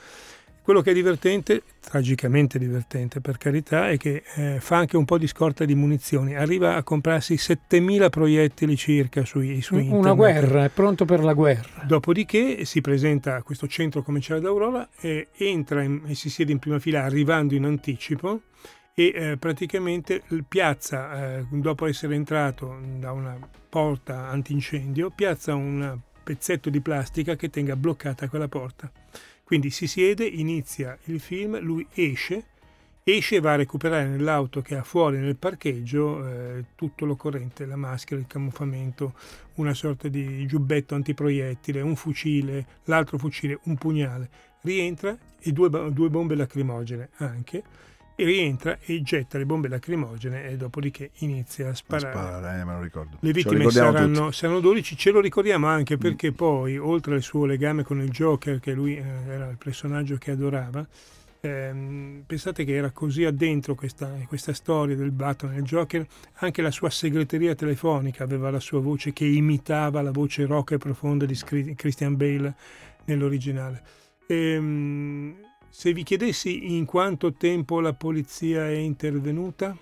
Quello 0.63 0.82
che 0.82 0.91
è 0.91 0.93
divertente, 0.93 1.63
tragicamente 1.80 2.60
divertente 2.60 3.19
per 3.19 3.38
carità, 3.38 3.89
è 3.89 3.97
che 3.97 4.24
eh, 4.36 4.58
fa 4.60 4.78
anche 4.78 4.95
un 4.95 5.06
po' 5.06 5.17
di 5.17 5.26
scorta 5.26 5.65
di 5.65 5.74
munizioni. 5.74 6.36
Arriva 6.36 6.76
a 6.76 6.84
comprarsi 6.84 7.36
7000 7.36 8.10
proiettili 8.10 8.78
circa 8.78 9.26
sui, 9.26 9.60
su 9.62 9.74
Una 9.74 9.84
internet. 9.84 10.15
guerra, 10.15 10.63
è 10.65 10.69
pronto 10.69 11.04
per 11.06 11.24
la 11.24 11.34
guerra. 11.34 11.84
Dopodiché 11.84 12.63
si 12.65 12.80
presenta 12.80 13.36
a 13.38 13.41
questo 13.41 13.67
centro 13.67 14.04
commerciale 14.04 14.39
d'Aurora 14.39 14.88
e 15.00 15.30
entra 15.38 15.82
in- 15.82 16.04
e 16.06 16.13
si 16.13 16.30
siede 16.30 16.52
in 16.52 16.60
prima 16.60 16.78
fila 16.78 17.04
arrivando 17.04 17.56
in 17.56 17.65
anticipo 17.65 18.41
e 18.93 19.12
eh, 19.15 19.38
praticamente 19.38 20.21
piazza, 20.47 21.38
eh, 21.39 21.45
dopo 21.50 21.88
essere 21.88 22.13
entrato 22.13 22.80
da 23.00 23.12
una 23.13 23.36
porta 23.67 24.28
antincendio, 24.30 25.10
piazza 25.10 25.56
un 25.56 25.97
pezzetto 26.24 26.69
di 26.69 26.82
plastica 26.82 27.36
che 27.36 27.50
tenga 27.50 27.76
bloccata 27.76 28.30
quella 28.30 28.47
porta. 28.47 28.91
Quindi 29.51 29.69
si 29.69 29.85
siede, 29.85 30.25
inizia 30.25 30.97
il 31.07 31.19
film, 31.19 31.59
lui 31.59 31.85
esce, 31.93 32.45
esce 33.03 33.35
e 33.35 33.39
va 33.41 33.51
a 33.51 33.57
recuperare 33.57 34.07
nell'auto 34.07 34.61
che 34.61 34.77
ha 34.77 34.83
fuori 34.85 35.17
nel 35.17 35.35
parcheggio 35.35 36.25
eh, 36.25 36.63
tutto 36.73 37.03
l'occorrente, 37.03 37.65
la 37.65 37.75
maschera, 37.75 38.21
il 38.21 38.27
camuffamento, 38.27 39.13
una 39.55 39.73
sorta 39.73 40.07
di 40.07 40.45
giubbetto 40.45 40.95
antiproiettile, 40.95 41.81
un 41.81 41.97
fucile, 41.97 42.65
l'altro 42.85 43.17
fucile, 43.17 43.59
un 43.63 43.75
pugnale. 43.75 44.29
Rientra 44.61 45.17
e 45.37 45.51
due, 45.51 45.69
due 45.69 46.09
bombe 46.09 46.35
lacrimogene 46.35 47.09
anche. 47.17 47.61
E 48.21 48.23
rientra 48.23 48.77
e 48.86 49.01
getta 49.01 49.39
le 49.39 49.47
bombe 49.47 49.67
lacrimogene 49.67 50.47
e 50.49 50.55
dopodiché 50.55 51.10
inizia 51.21 51.69
a 51.69 51.73
sparare. 51.73 52.13
sparare, 52.13 52.62
eh, 52.62 52.63
me 52.63 52.73
lo 52.73 52.81
ricordo. 52.84 53.17
Le 53.19 53.31
vittime 53.31 53.67
saranno, 53.71 54.29
saranno 54.29 54.60
12, 54.60 54.95
ce 54.95 55.10
lo 55.10 55.19
ricordiamo 55.19 55.65
anche 55.65 55.97
perché 55.97 56.31
poi, 56.31 56.77
oltre 56.77 57.15
al 57.15 57.23
suo 57.23 57.45
legame 57.45 57.81
con 57.81 57.99
il 57.99 58.12
Joker, 58.12 58.60
che 58.60 58.73
lui 58.73 58.95
eh, 58.95 59.01
era 59.01 59.49
il 59.49 59.57
personaggio 59.57 60.17
che 60.17 60.29
adorava, 60.29 60.86
ehm, 61.39 62.21
pensate 62.27 62.63
che 62.63 62.75
era 62.75 62.91
così 62.91 63.25
addentro 63.25 63.73
questa, 63.73 64.07
questa 64.27 64.53
storia 64.53 64.95
del 64.95 65.10
Batman 65.10 65.55
e 65.55 65.57
il 65.57 65.63
Joker, 65.63 66.05
anche 66.34 66.62
la 66.62 66.69
sua 66.69 66.91
segreteria 66.91 67.55
telefonica 67.55 68.23
aveva 68.23 68.51
la 68.51 68.60
sua 68.60 68.81
voce 68.81 69.13
che 69.13 69.25
imitava 69.25 70.03
la 70.03 70.12
voce 70.12 70.45
roca 70.45 70.75
e 70.75 70.77
profonda 70.77 71.25
di 71.25 71.36
Christian 71.75 72.15
Bale 72.15 72.53
nell'originale. 73.05 73.81
Ehm, 74.27 75.49
se 75.71 75.93
vi 75.93 76.03
chiedessi 76.03 76.75
in 76.75 76.86
quanto 76.86 77.34
tempo 77.34 77.79
la 77.79 77.93
polizia 77.93 78.67
è 78.67 78.75
intervenuta, 78.75 79.75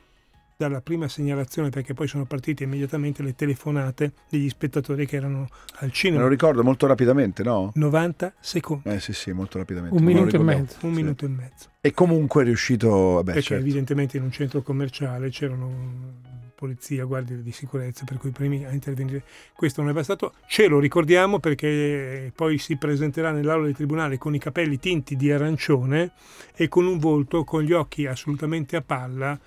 dalla 0.55 0.81
prima 0.81 1.07
segnalazione, 1.07 1.69
perché 1.69 1.93
poi 1.93 2.05
sono 2.07 2.25
partite 2.25 2.65
immediatamente 2.65 3.23
le 3.23 3.33
telefonate 3.33 4.11
degli 4.29 4.49
spettatori 4.49 5.05
che 5.05 5.15
erano 5.15 5.43
al 5.43 5.47
Me 5.79 5.87
lo 5.87 5.91
cinema. 5.93 6.27
ricordo 6.27 6.63
molto 6.63 6.85
rapidamente, 6.85 7.43
no? 7.43 7.71
90 7.75 8.33
secondi, 8.41 8.89
Eh 8.89 8.99
sì, 8.99 9.13
sì, 9.13 9.31
molto 9.31 9.57
rapidamente. 9.57 9.95
Un 9.97 10.03
minuto 10.03 10.35
e 10.35 10.39
mezzo. 10.39 10.75
un 10.81 10.93
Sì. 10.93 11.01
minuto 11.01 11.23
e 11.25 11.27
mezzo. 11.29 11.69
E 11.79 11.91
comunque 11.93 12.41
è 12.41 12.45
riuscito, 12.45 12.89
vabbè, 12.89 13.23
perché 13.31 13.41
certo. 13.41 13.63
evidentemente 13.63 14.17
in 14.17 14.23
un 14.23 14.31
centro 14.33 14.61
commerciale 14.61 15.29
c'erano 15.29 16.27
polizia, 16.59 17.05
guardie 17.05 17.41
di 17.41 17.51
sicurezza, 17.53 18.03
per 18.03 18.17
cui 18.17 18.29
i 18.29 18.33
primi 18.33 18.65
a 18.65 18.71
intervenire. 18.71 19.23
Questo 19.55 19.81
non 19.81 19.91
è 19.91 19.93
bastato. 19.93 20.33
Ce 20.45 20.67
lo 20.67 20.79
ricordiamo 20.79 21.39
perché 21.39 22.33
poi 22.35 22.57
si 22.57 22.75
presenterà 22.75 23.31
nell'aula 23.31 23.65
del 23.65 23.75
tribunale 23.75 24.17
con 24.17 24.35
i 24.35 24.39
capelli 24.39 24.77
tinti 24.77 25.15
di 25.15 25.31
arancione 25.31 26.11
e 26.53 26.67
con 26.67 26.85
un 26.85 26.97
volto 26.99 27.45
con 27.45 27.63
gli 27.63 27.71
occhi 27.71 28.05
assolutamente 28.05 28.75
a 28.75 28.81
palla 28.81 29.39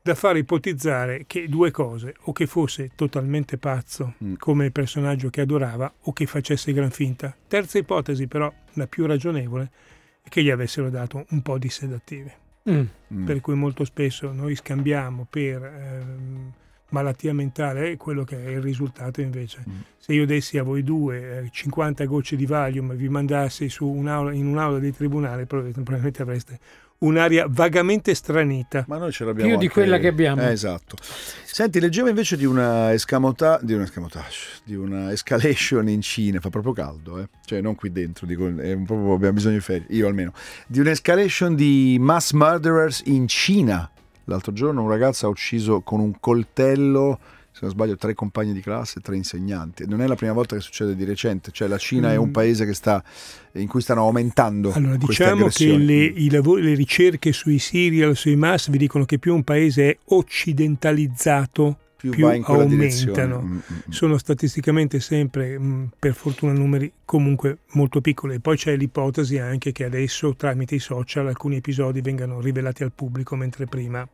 da 0.00 0.14
fare 0.14 0.38
ipotizzare 0.38 1.24
che 1.26 1.48
due 1.48 1.70
cose, 1.70 2.14
o 2.22 2.32
che 2.32 2.46
fosse 2.46 2.92
totalmente 2.94 3.58
pazzo 3.58 4.14
Mm. 4.24 4.34
come 4.38 4.64
il 4.64 4.72
personaggio 4.72 5.28
che 5.28 5.42
adorava, 5.42 5.92
o 6.04 6.12
che 6.14 6.24
facesse 6.24 6.72
gran 6.72 6.90
finta. 6.90 7.36
Terza 7.46 7.76
ipotesi, 7.76 8.26
però, 8.26 8.50
la 8.74 8.86
più 8.86 9.04
ragionevole, 9.04 9.70
è 10.22 10.28
che 10.30 10.42
gli 10.42 10.50
avessero 10.50 10.88
dato 10.88 11.26
un 11.28 11.42
po' 11.42 11.58
di 11.58 11.68
sedativi 11.68 12.32
Mm. 12.68 12.82
Mm. 13.14 13.24
per 13.24 13.40
cui 13.40 13.54
molto 13.54 13.84
spesso 13.84 14.32
noi 14.32 14.54
scambiamo 14.54 15.26
per 15.28 15.62
ehm, 15.64 16.52
malattia 16.90 17.32
mentale 17.32 17.96
quello 17.96 18.24
che 18.24 18.42
è 18.44 18.50
il 18.50 18.60
risultato 18.60 19.20
invece. 19.20 19.64
Mm. 19.68 19.80
Se 19.98 20.12
io 20.12 20.26
dessi 20.26 20.58
a 20.58 20.62
voi 20.62 20.82
due 20.82 21.44
eh, 21.44 21.48
50 21.50 22.04
gocce 22.04 22.36
di 22.36 22.46
Valium 22.46 22.92
e 22.92 22.96
vi 22.96 23.08
mandassi 23.08 23.68
su 23.68 23.86
un'aula, 23.86 24.32
in 24.32 24.46
un'aula 24.46 24.78
di 24.78 24.92
tribunale, 24.92 25.46
probabilmente 25.46 26.22
avreste 26.22 26.58
un'aria 27.00 27.46
vagamente 27.48 28.14
stranita. 28.14 28.84
Ma 28.88 28.98
noi 28.98 29.12
ce 29.12 29.24
l'abbiamo 29.24 29.48
Più 29.50 29.58
di 29.58 29.64
anche- 29.66 29.74
quella 29.80 29.98
che 29.98 30.08
abbiamo. 30.08 30.42
Eh, 30.42 30.50
esatto. 30.52 30.96
Senti, 31.00 31.80
leggevo 31.80 32.08
invece 32.08 32.36
di 32.36 32.44
una 32.44 32.92
escamota- 32.92 33.58
di 33.62 33.72
una 33.72 33.84
escamotage, 33.84 34.60
di 34.64 34.74
una 34.74 35.12
escalation 35.12 35.88
in 35.88 36.00
Cina, 36.02 36.40
fa 36.40 36.50
proprio 36.50 36.72
caldo, 36.72 37.20
eh? 37.20 37.28
Cioè 37.44 37.60
non 37.60 37.74
qui 37.74 37.90
dentro, 37.92 38.26
dico, 38.26 38.44
po', 38.84 39.12
abbiamo 39.14 39.32
bisogno 39.32 39.54
di 39.54 39.60
ferie, 39.60 39.86
io 39.90 40.06
almeno. 40.06 40.32
Di 40.66 40.80
un'escalation 40.80 41.54
di 41.54 41.96
mass 42.00 42.32
murderers 42.32 43.02
in 43.06 43.26
Cina. 43.28 43.90
L'altro 44.24 44.52
giorno 44.52 44.82
un 44.82 44.88
ragazzo 44.88 45.26
ha 45.26 45.28
ucciso 45.30 45.80
con 45.80 46.00
un 46.00 46.20
coltello, 46.20 47.18
se 47.58 47.64
non 47.64 47.74
sbaglio, 47.74 47.96
tre 47.96 48.14
compagni 48.14 48.52
di 48.52 48.60
classe 48.60 49.00
e 49.00 49.02
tre 49.02 49.16
insegnanti. 49.16 49.84
Non 49.88 50.00
è 50.00 50.06
la 50.06 50.14
prima 50.14 50.32
volta 50.32 50.54
che 50.54 50.62
succede 50.62 50.94
di 50.94 51.02
recente, 51.02 51.50
cioè 51.50 51.66
la 51.66 51.76
Cina 51.76 52.12
è 52.12 52.16
un 52.16 52.28
Mm. 52.28 52.32
paese 52.32 52.64
che 52.64 52.72
sta, 52.72 53.02
in 53.54 53.66
cui 53.66 53.80
stanno 53.80 54.02
aumentando 54.02 54.72
Allora, 54.72 54.96
diciamo 54.96 55.48
che 55.48 55.76
le, 55.76 56.04
i 56.04 56.30
lavori- 56.30 56.62
le 56.62 56.74
ricerche 56.74 57.32
sui 57.32 57.58
serial, 57.58 58.14
sui 58.14 58.36
mass, 58.36 58.70
vi 58.70 58.78
dicono 58.78 59.04
che 59.04 59.18
più 59.18 59.34
un 59.34 59.42
paese 59.42 59.90
è 59.90 59.98
occidentalizzato, 60.04 61.78
più, 61.96 62.10
più 62.10 62.26
aumentano. 62.28 63.40
Mm, 63.42 63.50
mm, 63.50 63.56
mm. 63.56 63.90
sono 63.90 64.18
statisticamente 64.18 65.00
sempre, 65.00 65.58
per 65.98 66.14
fortuna, 66.14 66.52
numeri 66.52 66.92
comunque 67.04 67.58
molto 67.72 68.00
piccoli. 68.00 68.36
E 68.36 68.40
poi 68.40 68.56
c'è 68.56 68.76
l'ipotesi 68.76 69.38
anche 69.38 69.72
che 69.72 69.84
adesso, 69.84 70.36
tramite 70.36 70.76
i 70.76 70.78
social, 70.78 71.26
alcuni 71.26 71.56
episodi 71.56 72.02
vengano 72.02 72.40
rivelati 72.40 72.84
al 72.84 72.92
pubblico, 72.92 73.34
mentre 73.34 73.66
prima 73.66 74.08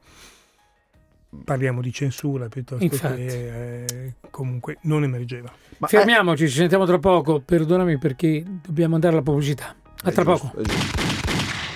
parliamo 1.43 1.81
di 1.81 1.93
censura 1.93 2.49
piuttosto 2.49 2.85
Infatti. 2.85 3.25
che 3.25 3.85
eh, 3.85 4.15
comunque 4.31 4.79
non 4.83 5.03
emergeva. 5.03 5.53
Ma- 5.79 5.87
Fermiamoci, 5.87 6.49
ci 6.49 6.57
sentiamo 6.57 6.85
tra 6.87 6.99
poco. 6.99 7.41
Perdonami 7.41 7.99
perché 7.99 8.43
dobbiamo 8.65 8.95
andare 8.95 9.15
alla 9.15 9.23
pubblicità. 9.23 9.75
A 10.03 10.09
eh, 10.09 10.13
tra 10.13 10.23
è 10.23 10.25
giusto, 10.25 10.49
poco. 10.49 10.63
giusto. 10.63 11.03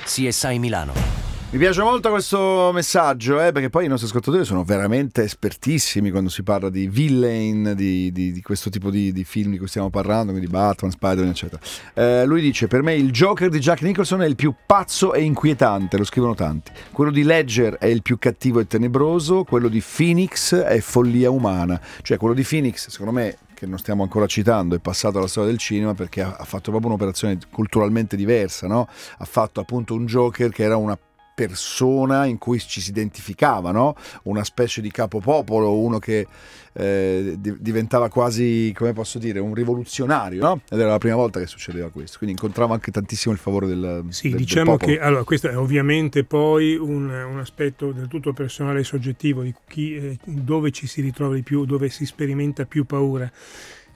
CSI 0.04 0.58
Milano. 0.58 1.17
Mi 1.50 1.56
piace 1.56 1.80
molto 1.82 2.10
questo 2.10 2.72
messaggio, 2.74 3.42
eh, 3.42 3.52
perché 3.52 3.70
poi 3.70 3.86
i 3.86 3.88
nostri 3.88 4.06
ascoltatori 4.06 4.44
sono 4.44 4.64
veramente 4.64 5.22
espertissimi 5.22 6.10
quando 6.10 6.28
si 6.28 6.42
parla 6.42 6.68
di 6.68 6.88
villain, 6.88 7.72
di, 7.74 8.12
di- 8.12 8.32
di 8.32 8.42
questo 8.42 8.68
tipo 8.68 8.90
di, 8.90 9.12
di 9.12 9.24
film 9.24 9.52
di 9.52 9.56
cui 9.56 9.66
stiamo 9.66 9.88
parlando, 9.88 10.32
quindi 10.32 10.50
Batman, 10.50 10.90
Spider-Man, 10.90 11.30
eccetera. 11.30 11.58
Eh, 11.94 12.26
lui 12.26 12.42
dice: 12.42 12.66
Per 12.66 12.82
me 12.82 12.96
il 12.96 13.10
Joker 13.10 13.48
di 13.48 13.60
Jack 13.60 13.80
Nicholson 13.80 14.20
è 14.20 14.26
il 14.26 14.36
più 14.36 14.54
pazzo 14.66 15.14
e 15.14 15.22
inquietante, 15.22 15.96
lo 15.96 16.04
scrivono 16.04 16.34
tanti. 16.34 16.70
Quello 16.92 17.10
di 17.10 17.22
Ledger 17.22 17.76
è 17.76 17.86
il 17.86 18.02
più 18.02 18.18
cattivo 18.18 18.60
e 18.60 18.66
tenebroso, 18.66 19.44
quello 19.44 19.68
di 19.68 19.82
Phoenix 19.82 20.54
è 20.54 20.80
follia 20.80 21.30
umana. 21.30 21.80
Cioè, 22.02 22.18
quello 22.18 22.34
di 22.34 22.44
Phoenix, 22.46 22.88
secondo 22.88 23.12
me, 23.12 23.38
che 23.54 23.64
non 23.64 23.78
stiamo 23.78 24.02
ancora 24.02 24.26
citando, 24.26 24.76
è 24.76 24.80
passato 24.80 25.16
alla 25.16 25.26
storia 25.26 25.48
del 25.48 25.58
cinema 25.58 25.94
perché 25.94 26.20
ha, 26.20 26.44
fatto 26.44 26.70
proprio 26.70 26.90
un'operazione 26.90 27.38
culturalmente 27.50 28.16
diversa, 28.16 28.66
no? 28.66 28.86
ha 29.16 29.24
fatto 29.24 29.60
appunto 29.60 29.94
un 29.94 30.04
Joker 30.04 30.50
che 30.50 30.62
era 30.62 30.76
una 30.76 30.96
persona 31.42 32.24
in 32.24 32.36
cui 32.36 32.58
ci 32.58 32.80
si 32.80 32.90
identificava, 32.90 33.70
no? 33.70 33.94
una 34.24 34.42
specie 34.42 34.80
di 34.80 34.90
capopopolo, 34.90 35.78
uno 35.78 36.00
che 36.00 36.26
eh, 36.72 37.36
di- 37.38 37.54
diventava 37.60 38.08
quasi, 38.08 38.72
come 38.76 38.92
posso 38.92 39.20
dire, 39.20 39.38
un 39.38 39.54
rivoluzionario, 39.54 40.42
no? 40.42 40.60
ed 40.68 40.80
era 40.80 40.90
la 40.90 40.98
prima 40.98 41.14
volta 41.14 41.38
che 41.38 41.46
succedeva 41.46 41.90
questo, 41.90 42.18
quindi 42.18 42.34
incontrava 42.34 42.74
anche 42.74 42.90
tantissimo 42.90 43.32
il 43.32 43.38
favore 43.38 43.68
del, 43.68 44.04
Sì, 44.08 44.22
del- 44.30 44.38
del 44.38 44.46
diciamo 44.46 44.72
popolo. 44.72 44.92
che 44.92 45.00
allora, 45.00 45.22
questo 45.22 45.48
è 45.48 45.56
ovviamente 45.56 46.24
poi 46.24 46.74
un, 46.74 47.08
un 47.08 47.38
aspetto 47.38 47.92
del 47.92 48.08
tutto 48.08 48.32
personale 48.32 48.80
e 48.80 48.84
soggettivo 48.84 49.42
di 49.42 49.54
chi, 49.68 49.94
eh, 49.94 50.18
dove 50.24 50.72
ci 50.72 50.88
si 50.88 51.00
ritrova 51.00 51.34
di 51.36 51.42
più, 51.42 51.64
dove 51.64 51.88
si 51.88 52.04
sperimenta 52.04 52.64
più 52.64 52.84
paura. 52.84 53.30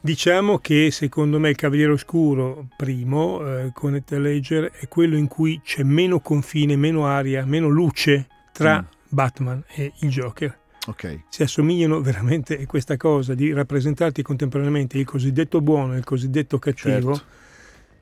Diciamo 0.05 0.59
che 0.59 0.91
secondo 0.91 1.39
me 1.39 1.51
il 1.51 1.57
Cavaliere 1.57 1.93
Oscuro, 1.93 2.67
primo, 2.77 3.41
eh, 3.47 3.71
con 3.73 3.95
Heath 3.95 4.11
Ledger, 4.11 4.73
è 4.73 4.89
quello 4.89 5.17
in 5.17 5.29
cui 5.29 5.61
c'è 5.63 5.85
meno 5.85 6.19
confine, 6.19 6.75
meno 6.75 7.07
aria, 7.07 7.45
meno 7.47 7.69
luce 7.69 8.27
tra 8.53 8.81
Mm. 8.81 8.85
Batman 9.09 9.63
e 9.69 9.93
il 10.01 10.09
Joker. 10.11 10.59
Ok, 10.89 11.21
Si 11.29 11.45
assomigliano 11.45 12.01
veramente 12.01 12.61
a 12.61 12.67
questa 12.67 12.97
cosa 12.97 13.35
di 13.35 13.53
rappresentarti 13.53 14.23
contemporaneamente 14.23 14.99
il 14.99 15.05
cosiddetto 15.05 15.61
buono 15.61 15.95
e 15.95 15.99
il 15.99 16.05
cosiddetto 16.05 16.59
cattivo. 16.59 17.15
certo. 17.15 17.31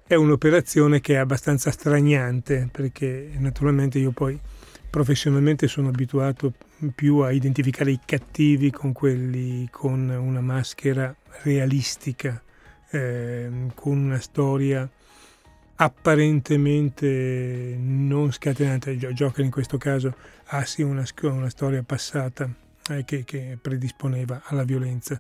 È 0.07 0.15
un'operazione 0.15 1.01
che 1.03 1.15
è 1.15 1.17
abbastanza 1.19 1.71
straniante 1.71 2.71
perché 2.73 3.31
naturalmente 3.37 3.99
io 3.99 4.13
poi 4.13 4.39
professionalmente 4.89 5.69
sono 5.69 5.89
abituato 5.89 6.55
più 6.95 7.19
a 7.19 7.31
identificare 7.31 7.91
i 7.91 8.01
cattivi 8.05 8.71
con 8.71 8.93
quelli 8.93 9.69
con 9.71 10.09
una 10.09 10.41
maschera 10.41 11.15
realistica, 11.43 12.43
ehm, 12.90 13.73
con 13.75 13.99
una 13.99 14.21
storia 14.21 14.88
apparentemente 15.77 17.77
non 17.79 18.33
scatenante. 18.33 18.97
Joker 18.97 19.45
in 19.45 19.51
questo 19.51 19.79
caso 19.79 20.14
ha 20.47 20.64
sì 20.64 20.83
una, 20.83 21.05
una 21.23 21.49
storia 21.49 21.83
passata 21.83 22.49
eh, 22.90 23.05
che, 23.05 23.25
che 23.25 23.59
predisponeva 23.61 24.43
alla 24.45 24.64
violenza. 24.64 25.19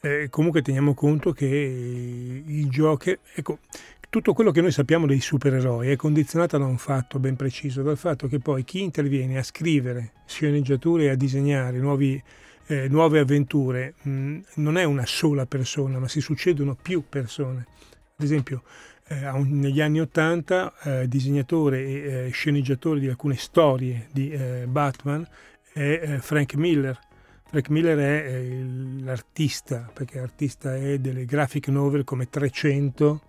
Eh, 0.00 0.28
comunque 0.30 0.62
teniamo 0.62 0.94
conto 0.94 1.32
che 1.32 1.46
il 1.46 2.68
Joker, 2.68 3.18
ecco, 3.34 3.58
tutto 4.08 4.32
quello 4.32 4.52
che 4.52 4.60
noi 4.60 4.70
sappiamo 4.70 5.06
dei 5.06 5.20
supereroi 5.20 5.90
è 5.90 5.96
condizionato 5.96 6.56
da 6.56 6.64
un 6.64 6.78
fatto 6.78 7.18
ben 7.18 7.34
preciso, 7.34 7.82
dal 7.82 7.98
fatto 7.98 8.28
che 8.28 8.38
poi 8.38 8.62
chi 8.62 8.82
interviene 8.82 9.38
a 9.38 9.42
scrivere 9.42 10.12
sceneggiature 10.26 11.04
e 11.04 11.08
a 11.10 11.16
disegnare 11.16 11.78
nuovi, 11.78 12.22
eh, 12.66 12.88
nuove 12.88 13.18
avventure 13.20 13.94
mh, 14.02 14.38
non 14.56 14.76
è 14.76 14.84
una 14.84 15.06
sola 15.06 15.46
persona, 15.46 15.98
ma 15.98 16.08
si 16.08 16.20
succedono 16.20 16.76
più 16.80 17.04
persone. 17.08 17.66
Ad 18.16 18.24
esempio, 18.24 18.62
eh, 19.08 19.28
un- 19.30 19.58
negli 19.60 19.80
anni 19.80 20.00
Ottanta, 20.00 20.72
eh, 20.82 21.08
disegnatore 21.08 21.84
e 21.84 21.92
eh, 22.26 22.30
sceneggiatore 22.30 22.98
di 23.00 23.08
alcune 23.08 23.36
storie 23.36 24.08
di 24.12 24.30
eh, 24.30 24.64
Batman 24.66 25.26
è 25.72 26.00
eh, 26.02 26.18
Frank 26.20 26.54
Miller. 26.54 26.98
Frank 27.48 27.68
Miller 27.68 27.98
è 27.98 28.42
l'artista, 29.04 29.88
perché 29.92 30.18
artista 30.18 30.74
è 30.76 30.98
delle 30.98 31.24
graphic 31.24 31.68
novel 31.68 32.02
come 32.04 32.28
300 32.28 33.22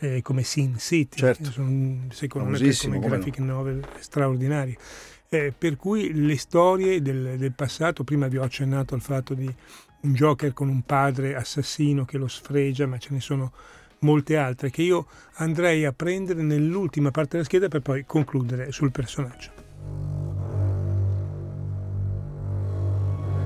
e 0.00 0.20
come 0.20 0.42
Sin 0.42 0.76
City, 0.78 1.16
Certo. 1.16 1.50
sono 1.50 2.06
secondo 2.10 2.50
me 2.50 2.58
come 2.82 2.98
graphic 2.98 3.38
novel 3.38 3.82
straordinarie. 4.00 4.76
Eh, 5.34 5.52
per 5.56 5.74
cui 5.74 6.12
le 6.14 6.38
storie 6.38 7.02
del, 7.02 7.36
del 7.36 7.52
passato, 7.52 8.04
prima 8.04 8.28
vi 8.28 8.36
ho 8.36 8.44
accennato 8.44 8.94
al 8.94 9.00
fatto 9.00 9.34
di 9.34 9.52
un 10.02 10.14
Joker 10.14 10.52
con 10.52 10.68
un 10.68 10.82
padre 10.82 11.34
assassino 11.34 12.04
che 12.04 12.18
lo 12.18 12.28
sfregia, 12.28 12.86
ma 12.86 12.98
ce 12.98 13.08
ne 13.10 13.18
sono 13.18 13.50
molte 14.00 14.36
altre 14.36 14.70
che 14.70 14.82
io 14.82 15.08
andrei 15.36 15.84
a 15.86 15.92
prendere 15.92 16.40
nell'ultima 16.42 17.10
parte 17.10 17.30
della 17.32 17.44
scheda 17.44 17.66
per 17.66 17.80
poi 17.80 18.04
concludere 18.06 18.70
sul 18.70 18.92
personaggio. 18.92 19.50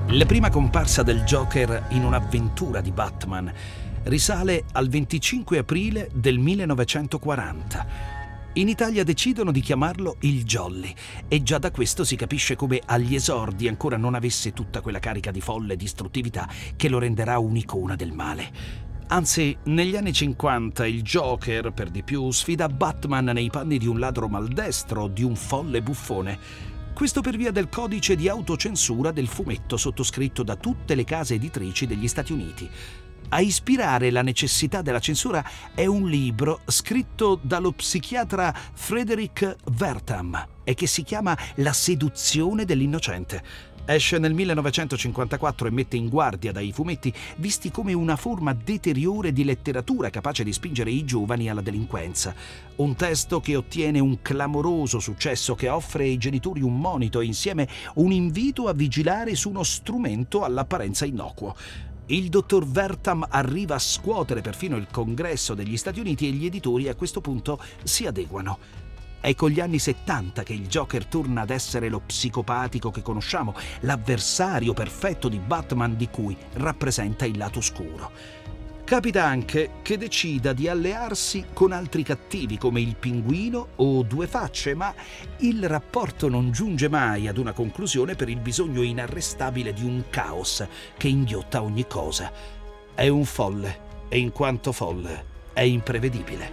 La 0.09 0.25
prima 0.27 0.51
comparsa 0.51 1.01
del 1.01 1.23
Joker 1.23 1.87
in 1.89 2.03
un'avventura 2.03 2.81
di 2.81 2.91
Batman 2.91 3.51
risale 4.03 4.65
al 4.73 4.89
25 4.89 5.57
aprile 5.57 6.11
del 6.13 6.37
1940. 6.37 8.18
In 8.59 8.67
Italia 8.67 9.05
decidono 9.05 9.53
di 9.53 9.61
chiamarlo 9.61 10.17
il 10.23 10.43
Jolly 10.43 10.93
e 11.29 11.41
già 11.43 11.59
da 11.59 11.71
questo 11.71 12.03
si 12.03 12.17
capisce 12.17 12.57
come 12.57 12.81
agli 12.85 13.15
esordi 13.15 13.69
ancora 13.69 13.95
non 13.95 14.15
avesse 14.15 14.51
tutta 14.51 14.81
quella 14.81 14.99
carica 14.99 15.31
di 15.31 15.39
folle 15.39 15.73
e 15.73 15.77
distruttività 15.77 16.45
che 16.75 16.89
lo 16.89 16.99
renderà 16.99 17.39
un'icona 17.39 17.95
del 17.95 18.11
male. 18.11 18.51
Anzi, 19.07 19.57
negli 19.63 19.95
anni 19.95 20.11
50 20.11 20.85
il 20.87 21.03
Joker, 21.03 21.71
per 21.71 21.89
di 21.89 22.03
più, 22.03 22.29
sfida 22.31 22.67
Batman 22.67 23.31
nei 23.33 23.49
panni 23.49 23.77
di 23.77 23.87
un 23.87 23.97
ladro 23.97 24.27
maldestro, 24.27 25.07
di 25.07 25.23
un 25.23 25.37
folle 25.37 25.81
buffone. 25.81 26.37
Questo 26.93 27.21
per 27.21 27.37
via 27.37 27.51
del 27.51 27.69
codice 27.69 28.17
di 28.17 28.27
autocensura 28.27 29.11
del 29.11 29.27
fumetto 29.27 29.77
sottoscritto 29.77 30.43
da 30.43 30.57
tutte 30.57 30.95
le 30.95 31.05
case 31.05 31.35
editrici 31.35 31.87
degli 31.87 32.09
Stati 32.09 32.33
Uniti. 32.33 32.69
A 33.31 33.41
ispirare 33.41 34.09
la 34.09 34.23
necessità 34.23 34.81
della 34.81 34.99
censura 34.99 35.47
è 35.75 35.85
un 35.85 36.09
libro 36.09 36.61
scritto 36.65 37.39
dallo 37.43 37.71
psichiatra 37.71 38.51
Frederick 38.73 39.55
Wertham 39.77 40.47
e 40.63 40.73
che 40.73 40.87
si 40.87 41.03
chiama 41.03 41.37
La 41.57 41.71
seduzione 41.71 42.65
dell'innocente. 42.65 43.67
Esce 43.85 44.17
nel 44.17 44.33
1954 44.33 45.67
e 45.67 45.71
mette 45.71 45.95
in 45.95 46.09
guardia 46.09 46.51
dai 46.51 46.71
fumetti 46.71 47.13
visti 47.37 47.71
come 47.71 47.93
una 47.93 48.15
forma 48.15 48.53
deteriore 48.53 49.31
di 49.31 49.43
letteratura 49.43 50.09
capace 50.09 50.43
di 50.43 50.53
spingere 50.53 50.91
i 50.91 51.05
giovani 51.05 51.49
alla 51.49 51.61
delinquenza. 51.61 52.33
Un 52.77 52.95
testo 52.95 53.39
che 53.41 53.55
ottiene 53.55 53.99
un 53.99 54.21
clamoroso 54.21 54.99
successo 54.99 55.53
che 55.53 55.69
offre 55.69 56.03
ai 56.03 56.17
genitori 56.17 56.61
un 56.61 56.79
monito 56.79 57.19
e 57.19 57.25
insieme 57.25 57.67
un 57.95 58.11
invito 58.11 58.67
a 58.67 58.73
vigilare 58.73 59.35
su 59.35 59.49
uno 59.49 59.63
strumento 59.63 60.43
all'apparenza 60.43 61.05
innocuo. 61.05 61.55
Il 62.11 62.29
dottor 62.29 62.65
Vertam 62.65 63.23
arriva 63.29 63.75
a 63.75 63.79
scuotere 63.79 64.41
perfino 64.41 64.77
il 64.77 64.87
congresso 64.91 65.53
degli 65.53 65.77
Stati 65.77 65.99
Uniti 65.99 66.27
e 66.27 66.31
gli 66.31 66.47
editori 66.47 66.87
a 66.87 66.95
questo 66.95 67.21
punto 67.21 67.61
si 67.83 68.07
adeguano. 68.07 68.57
È 69.19 69.35
con 69.35 69.51
gli 69.51 69.59
anni 69.59 69.77
70 69.77 70.41
che 70.41 70.53
il 70.53 70.67
Joker 70.67 71.05
torna 71.05 71.41
ad 71.41 71.51
essere 71.51 71.87
lo 71.87 71.99
psicopatico 71.99 72.89
che 72.89 73.03
conosciamo, 73.03 73.53
l'avversario 73.81 74.73
perfetto 74.73 75.29
di 75.29 75.37
Batman 75.37 75.97
di 75.97 76.09
cui 76.09 76.35
rappresenta 76.53 77.25
il 77.25 77.37
lato 77.37 77.59
oscuro. 77.59 78.11
Capita 78.89 79.23
anche 79.23 79.69
che 79.83 79.99
decida 79.99 80.51
di 80.51 80.67
allearsi 80.67 81.45
con 81.53 81.73
altri 81.73 82.01
cattivi 82.01 82.57
come 82.57 82.81
il 82.81 82.95
pinguino 82.95 83.67
o 83.75 84.01
due 84.01 84.25
facce, 84.25 84.73
ma 84.73 84.91
il 85.41 85.69
rapporto 85.69 86.27
non 86.27 86.51
giunge 86.51 86.89
mai 86.89 87.27
ad 87.27 87.37
una 87.37 87.51
conclusione 87.51 88.15
per 88.15 88.29
il 88.29 88.39
bisogno 88.39 88.81
inarrestabile 88.81 89.73
di 89.73 89.83
un 89.83 90.05
caos 90.09 90.65
che 90.97 91.07
inghiotta 91.07 91.61
ogni 91.61 91.85
cosa. 91.85 92.31
È 92.95 93.07
un 93.07 93.25
folle 93.25 94.07
e 94.09 94.17
in 94.17 94.31
quanto 94.31 94.71
folle 94.71 95.23
è 95.53 95.61
imprevedibile. 95.61 96.51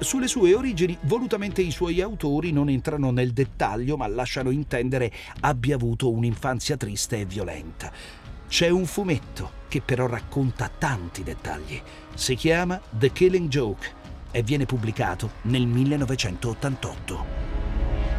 Sulle 0.00 0.28
sue 0.28 0.52
origini, 0.52 0.98
volutamente 1.04 1.62
i 1.62 1.70
suoi 1.70 2.02
autori 2.02 2.52
non 2.52 2.68
entrano 2.68 3.10
nel 3.10 3.32
dettaglio, 3.32 3.96
ma 3.96 4.06
lasciano 4.06 4.50
intendere 4.50 5.10
abbia 5.40 5.76
avuto 5.76 6.10
un'infanzia 6.10 6.76
triste 6.76 7.20
e 7.20 7.24
violenta. 7.24 7.90
C'è 8.48 8.68
un 8.68 8.86
fumetto 8.86 9.50
che 9.68 9.80
però 9.84 10.06
racconta 10.06 10.70
tanti 10.76 11.22
dettagli. 11.22 11.80
Si 12.14 12.34
chiama 12.36 12.80
The 12.90 13.10
Killing 13.10 13.48
Joke 13.48 13.88
e 14.30 14.42
viene 14.42 14.66
pubblicato 14.66 15.30
nel 15.42 15.66
1988. 15.66 17.42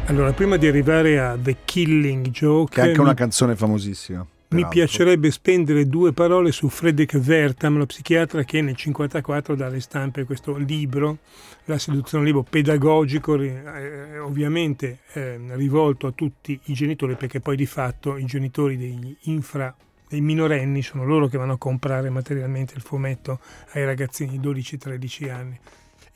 Allora, 0.06 0.32
prima 0.32 0.56
di 0.56 0.66
arrivare 0.66 1.18
a 1.18 1.36
The 1.40 1.56
Killing 1.64 2.28
Joke, 2.28 2.74
Che 2.74 2.80
è 2.80 2.84
anche 2.88 2.98
mi- 2.98 3.04
una 3.04 3.14
canzone 3.14 3.56
famosissima. 3.56 4.18
Mi 4.48 4.58
peraltro. 4.62 4.80
piacerebbe 4.80 5.30
spendere 5.32 5.88
due 5.88 6.12
parole 6.12 6.52
su 6.52 6.68
Frederick 6.68 7.14
Wertham, 7.26 7.78
lo 7.78 7.86
psichiatra 7.86 8.44
che 8.44 8.58
nel 8.60 8.76
1954 8.76 9.56
dà 9.56 9.66
alle 9.66 9.80
stampe 9.80 10.22
questo 10.24 10.56
libro, 10.56 11.18
La 11.64 11.78
seduzione, 11.78 12.22
un 12.22 12.30
libro 12.30 12.46
pedagogico, 12.48 13.34
eh, 13.42 14.18
ovviamente 14.20 15.00
eh, 15.14 15.40
rivolto 15.56 16.06
a 16.06 16.12
tutti 16.12 16.56
i 16.66 16.72
genitori, 16.74 17.16
perché 17.16 17.40
poi 17.40 17.56
di 17.56 17.66
fatto 17.66 18.16
i 18.16 18.24
genitori 18.24 18.76
degli 18.76 19.16
infra 19.22 19.74
dei 20.08 20.20
minorenni 20.20 20.82
sono 20.82 21.04
loro 21.04 21.26
che 21.26 21.38
vanno 21.38 21.54
a 21.54 21.58
comprare 21.58 22.10
materialmente 22.10 22.74
il 22.74 22.82
fumetto 22.82 23.40
ai 23.72 23.84
ragazzini 23.84 24.38
di 24.38 24.48
12-13 24.48 25.30
anni. 25.30 25.58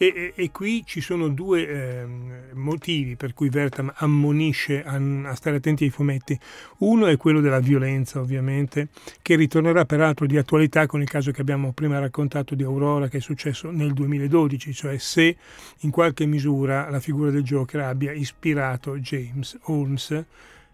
E, 0.02 0.14
e- 0.16 0.32
e 0.34 0.50
qui 0.50 0.82
ci 0.86 1.02
sono 1.02 1.28
due 1.28 1.68
ehm, 1.68 2.32
motivi 2.54 3.16
per 3.16 3.34
cui 3.34 3.50
Vertam 3.50 3.92
ammonisce 3.96 4.82
a, 4.82 4.94
a 4.94 5.34
stare 5.34 5.56
attenti 5.56 5.84
ai 5.84 5.90
fumetti. 5.90 6.38
Uno 6.78 7.06
è 7.06 7.18
quello 7.18 7.42
della 7.42 7.60
violenza, 7.60 8.18
ovviamente, 8.18 8.88
che 9.20 9.34
ritornerà 9.34 9.84
peraltro 9.84 10.24
di 10.24 10.38
attualità 10.38 10.86
con 10.86 11.02
il 11.02 11.08
caso 11.10 11.32
che 11.32 11.42
abbiamo 11.42 11.72
prima 11.72 11.98
raccontato 11.98 12.54
di 12.54 12.62
Aurora, 12.62 13.08
che 13.08 13.18
è 13.18 13.20
successo 13.20 13.70
nel 13.70 13.92
2012, 13.92 14.72
cioè 14.72 14.96
se 14.96 15.36
in 15.80 15.90
qualche 15.90 16.24
misura 16.24 16.88
la 16.88 17.00
figura 17.00 17.30
del 17.30 17.42
Joker 17.42 17.80
abbia 17.80 18.12
ispirato 18.12 18.96
James 18.96 19.58
Holmes 19.64 20.24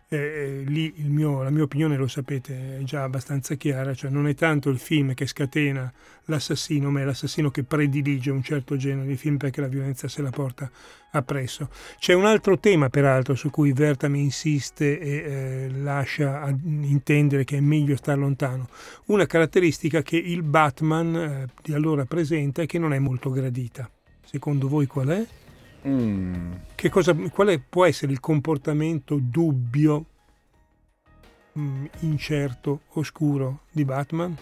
eh, 0.09 0.62
lì 0.64 0.95
mio, 0.99 1.42
la 1.42 1.51
mia 1.51 1.64
opinione, 1.64 1.97
lo 1.97 2.07
sapete, 2.07 2.79
è 2.79 2.83
già 2.83 3.03
abbastanza 3.03 3.55
chiara, 3.57 3.95
cioè 3.95 4.11
non 4.11 4.29
è 4.29 4.35
tanto 4.35 4.71
il 4.71 4.79
film 4.79 5.14
che 5.14 5.27
scatena 5.27 5.92
l'assassino, 6.27 6.90
ma 6.90 7.01
è 7.01 7.05
l'assassino 7.05 7.51
che 7.51 7.64
predilige 7.64 8.31
un 8.31 8.42
certo 8.42 8.77
genere 8.77 9.09
di 9.09 9.16
film 9.16 9.37
perché 9.37 9.61
la 9.61 9.66
violenza 9.66 10.07
se 10.07 10.23
la 10.23 10.31
porta 10.31 10.71
appresso. 11.11 11.71
C'è 11.99 12.12
un 12.12 12.25
altro 12.25 12.59
tema, 12.59 12.88
peraltro, 12.88 13.35
su 13.35 13.51
cui 13.51 13.73
Verta 13.73 14.09
mi 14.09 14.21
insiste 14.21 15.01
e 15.01 15.11
eh, 15.11 15.71
lascia 15.71 16.49
intendere 16.49 17.45
che 17.45 17.57
è 17.57 17.61
meglio 17.61 17.97
stare 17.97 18.19
lontano. 18.19 18.69
Una 19.07 19.27
caratteristica 19.27 20.03
che 20.03 20.16
il 20.16 20.42
Batman 20.42 21.16
eh, 21.16 21.47
di 21.62 21.73
allora 21.73 22.05
presenta 22.05 22.62
e 22.62 22.66
che 22.66 22.79
non 22.79 22.92
è 22.92 22.99
molto 22.99 23.31
gradita. 23.31 23.90
Secondo 24.25 24.69
voi 24.69 24.87
qual 24.87 25.09
è? 25.09 25.27
Mm. 25.87 26.53
Che 26.75 26.88
cosa, 26.90 27.14
quale 27.14 27.61
può 27.61 27.85
essere 27.85 28.12
il 28.12 28.20
comportamento 28.20 29.18
dubbio, 29.20 30.05
mh, 31.53 31.61
mm, 31.61 31.85
incerto, 32.01 32.81
oscuro 32.94 33.61
di 33.70 33.85
Batman? 33.85 34.37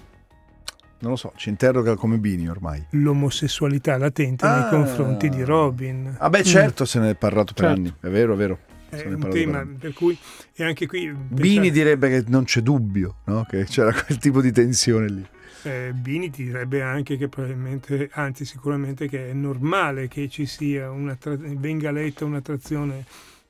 Non 1.00 1.11
lo 1.11 1.16
so, 1.16 1.33
ci 1.37 1.50
interroga 1.50 1.96
come 1.96 2.16
Bini 2.16 2.48
ormai. 2.48 2.83
L'omosessualità 2.90 3.98
latente 3.98 4.46
ah. 4.46 4.61
nei 4.61 4.68
confronti 4.70 5.28
di 5.28 5.42
Robin. 5.42 6.16
Ah 6.18 6.30
beh 6.30 6.40
mm. 6.40 6.42
certo, 6.42 6.85
mm. 6.85 6.87
se 6.87 6.98
ne 7.00 7.11
è 7.11 7.14
parlato 7.14 7.52
per 7.52 7.64
certo. 7.64 7.80
anni, 7.80 7.94
è 8.00 8.09
vero, 8.09 8.33
è 8.33 8.37
vero. 8.37 8.59
È 8.88 9.04
un 9.07 9.28
tema 9.28 9.66
per 9.76 9.92
cui 9.92 10.16
e 10.54 10.62
anche 10.62 10.87
qui 10.87 11.12
Bini 11.12 11.54
pensate... 11.54 11.70
direbbe 11.72 12.09
che 12.09 12.24
non 12.28 12.44
c'è 12.44 12.61
dubbio, 12.61 13.16
no? 13.24 13.44
che 13.44 13.64
c'era 13.64 13.92
quel 13.92 14.18
tipo 14.18 14.40
di 14.40 14.52
tensione 14.52 15.09
lì 15.09 15.26
eh, 15.64 15.92
Bini 15.92 16.31
ti 16.31 16.44
direbbe 16.44 16.83
anche 16.83 17.16
che 17.16 17.29
probabilmente, 17.29 18.11
anzi 18.12 18.44
sicuramente 18.44 19.09
che 19.09 19.31
è 19.31 19.33
normale 19.33 20.09
che 20.09 20.29
ci 20.29 20.46
sia 20.46 20.90
una 20.90 21.16
tra- 21.16 21.37
venga 21.37 21.90
letta 21.90 22.24
un'attrazione 22.24 23.05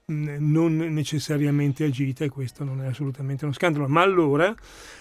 non 0.07 0.77
necessariamente 0.77 1.85
agita 1.85 2.25
e 2.25 2.29
questo 2.29 2.63
non 2.63 2.83
è 2.83 2.87
assolutamente 2.87 3.45
uno 3.45 3.55
scandalo. 3.55 3.89
Ma 3.89 4.03
allora 4.03 4.55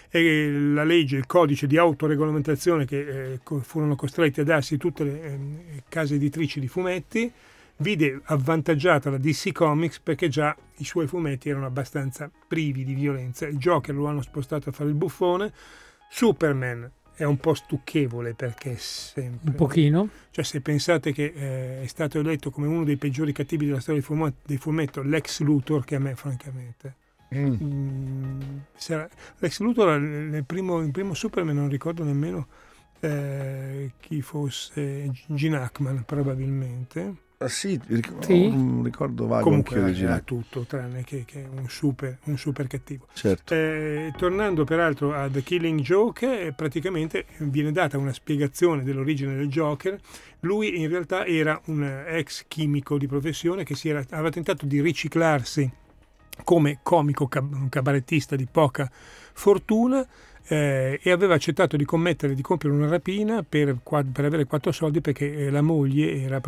eh, 0.10 0.50
la 0.52 0.84
legge, 0.84 1.18
il 1.18 1.26
codice 1.26 1.68
di 1.68 1.78
autoregolamentazione 1.78 2.86
che 2.86 3.34
eh, 3.34 3.40
furono 3.62 3.96
costretti 3.96 4.40
a 4.40 4.44
darsi 4.44 4.78
tutte 4.78 5.04
le 5.04 5.24
eh, 5.24 5.84
case 5.90 6.16
editrici 6.16 6.60
di 6.60 6.68
fumetti 6.68 7.32
vide 7.78 8.22
avvantaggiata 8.26 9.10
la 9.10 9.18
DC 9.18 9.52
Comics 9.52 10.00
perché 10.00 10.30
già 10.30 10.56
i 10.78 10.86
suoi 10.86 11.08
fumetti 11.08 11.50
erano 11.50 11.66
abbastanza 11.66 12.32
privi 12.48 12.86
di 12.86 12.94
violenza. 12.94 13.46
Il 13.48 13.58
Joker 13.58 13.94
lo 13.94 14.06
hanno 14.06 14.22
spostato 14.22 14.70
a 14.70 14.72
fare 14.72 14.90
il 14.90 14.96
buffone, 14.96 15.52
Superman 16.10 16.90
è 17.16 17.24
un 17.24 17.38
po' 17.38 17.54
stucchevole 17.54 18.34
perché 18.34 18.76
sempre... 18.78 19.50
Un 19.50 19.56
pochino? 19.56 20.10
Cioè 20.32 20.44
se 20.44 20.62
pensate 20.62 21.12
che 21.12 21.34
eh, 21.36 21.84
è 21.84 21.88
stato 21.88 22.20
eletto 22.20 22.50
come 22.50 22.68
uno 22.68 22.84
dei 22.84 22.98
peggiori 22.98 23.32
cattivi 23.32 23.66
della 23.66 23.80
storia 23.80 24.02
del 24.46 24.60
fumetto, 24.60 25.02
l'ex 25.02 25.42
Luthor, 25.42 25.84
che 25.86 25.96
a 25.96 26.00
me 26.00 26.16
francamente... 26.16 26.96
Mm. 27.36 27.56
Mm, 27.64 28.42
sarà, 28.76 29.10
l'ex 29.40 29.60
Luthor 29.60 30.00
nel 30.00 30.46
primo, 30.46 30.80
nel 30.80 30.92
primo 30.92 31.16
Superman 31.16 31.56
non 31.56 31.68
ricordo 31.68 32.04
nemmeno 32.04 32.48
eh, 33.00 33.94
chi 34.00 34.22
fosse 34.22 35.12
Gene 35.26 35.58
Hackman 35.58 36.04
probabilmente 36.06 37.16
Ah, 37.44 37.50
sì, 37.50 37.78
sì. 38.22 38.32
un 38.32 38.84
ricordo 38.84 39.28
vago 39.28 39.44
comunque 39.44 39.94
era 39.94 40.20
tutto 40.20 40.62
tranne 40.62 41.04
che, 41.04 41.26
che 41.26 41.46
un, 41.50 41.68
super, 41.68 42.20
un, 42.24 42.38
super, 42.38 42.68
cattivo 42.68 43.08
certo. 43.12 43.54
eh, 43.54 44.14
tornando 44.16 44.64
peraltro 44.64 45.14
a 45.14 45.30
The 45.30 45.44
Killing 45.44 45.82
Joke 45.82 46.46
eh, 46.46 46.54
praticamente 46.54 47.26
viene 47.40 47.74
data 47.74 47.98
una 47.98 48.14
spiegazione 48.14 48.84
dell'origine 48.84 49.36
del 49.36 49.50
Joker 49.50 50.00
lui 50.42 50.80
in 50.80 50.88
realtà 50.88 51.26
era 51.26 51.60
un 51.66 51.84
ex 52.08 52.46
chimico 52.48 52.98
di 52.98 53.08
professione 53.08 53.66
che 53.66 53.76
era, 53.84 54.06
aveva 54.12 54.30
tentato 54.30 54.66
di 54.66 54.80
riciclarsi 54.80 55.70
come 56.46 56.80
comico 56.82 57.28
cab- 57.28 57.68
cabarettista 57.68 58.38
di 58.38 58.48
poca 58.50 58.90
fortuna 59.34 60.08
eh, 60.48 61.00
e 61.02 61.12
aveva 61.12 61.36
accettato 61.36 61.78
di 61.78 61.86
commettere, 61.86 62.36
di 62.36 62.42
compiere 62.42 62.76
una 62.76 62.88
rapina 62.88 63.44
per, 63.44 63.78
per 63.84 64.26
avere 64.26 64.46
quattro 64.46 64.72
soldi 64.72 65.02
perché 65.02 65.34
eh, 65.34 65.50
la 65.50 65.62
moglie 65.62 66.22
era, 66.22 66.42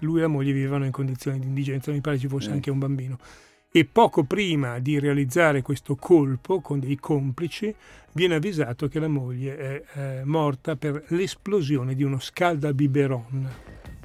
lui 0.00 0.18
e 0.18 0.22
la 0.22 0.28
moglie 0.28 0.52
vivevano 0.52 0.84
in 0.84 0.92
condizioni 0.92 1.38
di 1.38 1.46
indigenza, 1.46 1.92
mi 1.92 2.00
pare 2.00 2.18
ci 2.18 2.28
fosse 2.28 2.50
mm. 2.50 2.52
anche 2.52 2.70
un 2.70 2.78
bambino. 2.78 3.18
E 3.76 3.84
poco 3.86 4.22
prima 4.22 4.78
di 4.78 5.00
realizzare 5.00 5.60
questo 5.60 5.96
colpo 5.96 6.60
con 6.60 6.78
dei 6.78 6.96
complici, 6.96 7.74
viene 8.12 8.36
avvisato 8.36 8.86
che 8.86 9.00
la 9.00 9.08
moglie 9.08 9.56
è 9.56 9.82
eh, 9.94 10.24
morta 10.24 10.76
per 10.76 11.04
l'esplosione 11.08 11.94
di 11.94 12.04
uno 12.04 12.20
scaldabiberon. 12.20 13.50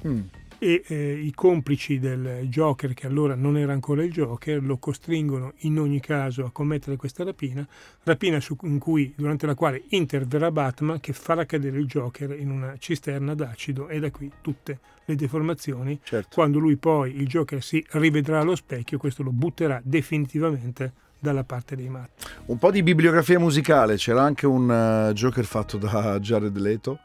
Mm 0.06 0.20
e 0.62 0.82
eh, 0.86 1.12
i 1.14 1.32
complici 1.32 1.98
del 1.98 2.46
Joker, 2.48 2.92
che 2.92 3.06
allora 3.06 3.34
non 3.34 3.56
era 3.56 3.72
ancora 3.72 4.04
il 4.04 4.12
Joker, 4.12 4.62
lo 4.62 4.76
costringono 4.76 5.54
in 5.60 5.78
ogni 5.78 6.00
caso 6.00 6.44
a 6.44 6.50
commettere 6.52 6.96
questa 6.96 7.24
rapina, 7.24 7.66
rapina 8.02 8.38
su, 8.40 8.56
cui, 8.56 9.12
durante 9.16 9.46
la 9.46 9.54
quale 9.54 9.84
interverrà 9.88 10.50
Batman 10.50 11.00
che 11.00 11.14
farà 11.14 11.46
cadere 11.46 11.78
il 11.78 11.86
Joker 11.86 12.38
in 12.38 12.50
una 12.50 12.76
cisterna 12.78 13.34
d'acido 13.34 13.88
e 13.88 13.98
da 14.00 14.10
qui 14.10 14.30
tutte 14.42 14.78
le 15.06 15.14
deformazioni. 15.14 15.98
Certo. 16.02 16.28
Quando 16.34 16.58
lui 16.58 16.76
poi, 16.76 17.16
il 17.16 17.26
Joker, 17.26 17.62
si 17.62 17.82
rivedrà 17.92 18.40
allo 18.40 18.54
specchio, 18.54 18.98
questo 18.98 19.22
lo 19.22 19.32
butterà 19.32 19.80
definitivamente 19.82 20.92
dalla 21.20 21.44
parte 21.44 21.76
dei 21.76 21.88
matti. 21.88 22.26
Un 22.46 22.58
po' 22.58 22.70
di 22.70 22.82
bibliografia 22.82 23.38
musicale, 23.38 23.96
c'era 23.96 24.22
anche 24.22 24.46
un 24.46 24.68
uh, 24.68 25.12
Joker 25.12 25.44
fatto 25.44 25.76
da 25.76 26.18
Jared 26.18 26.56
Leto 26.56 26.98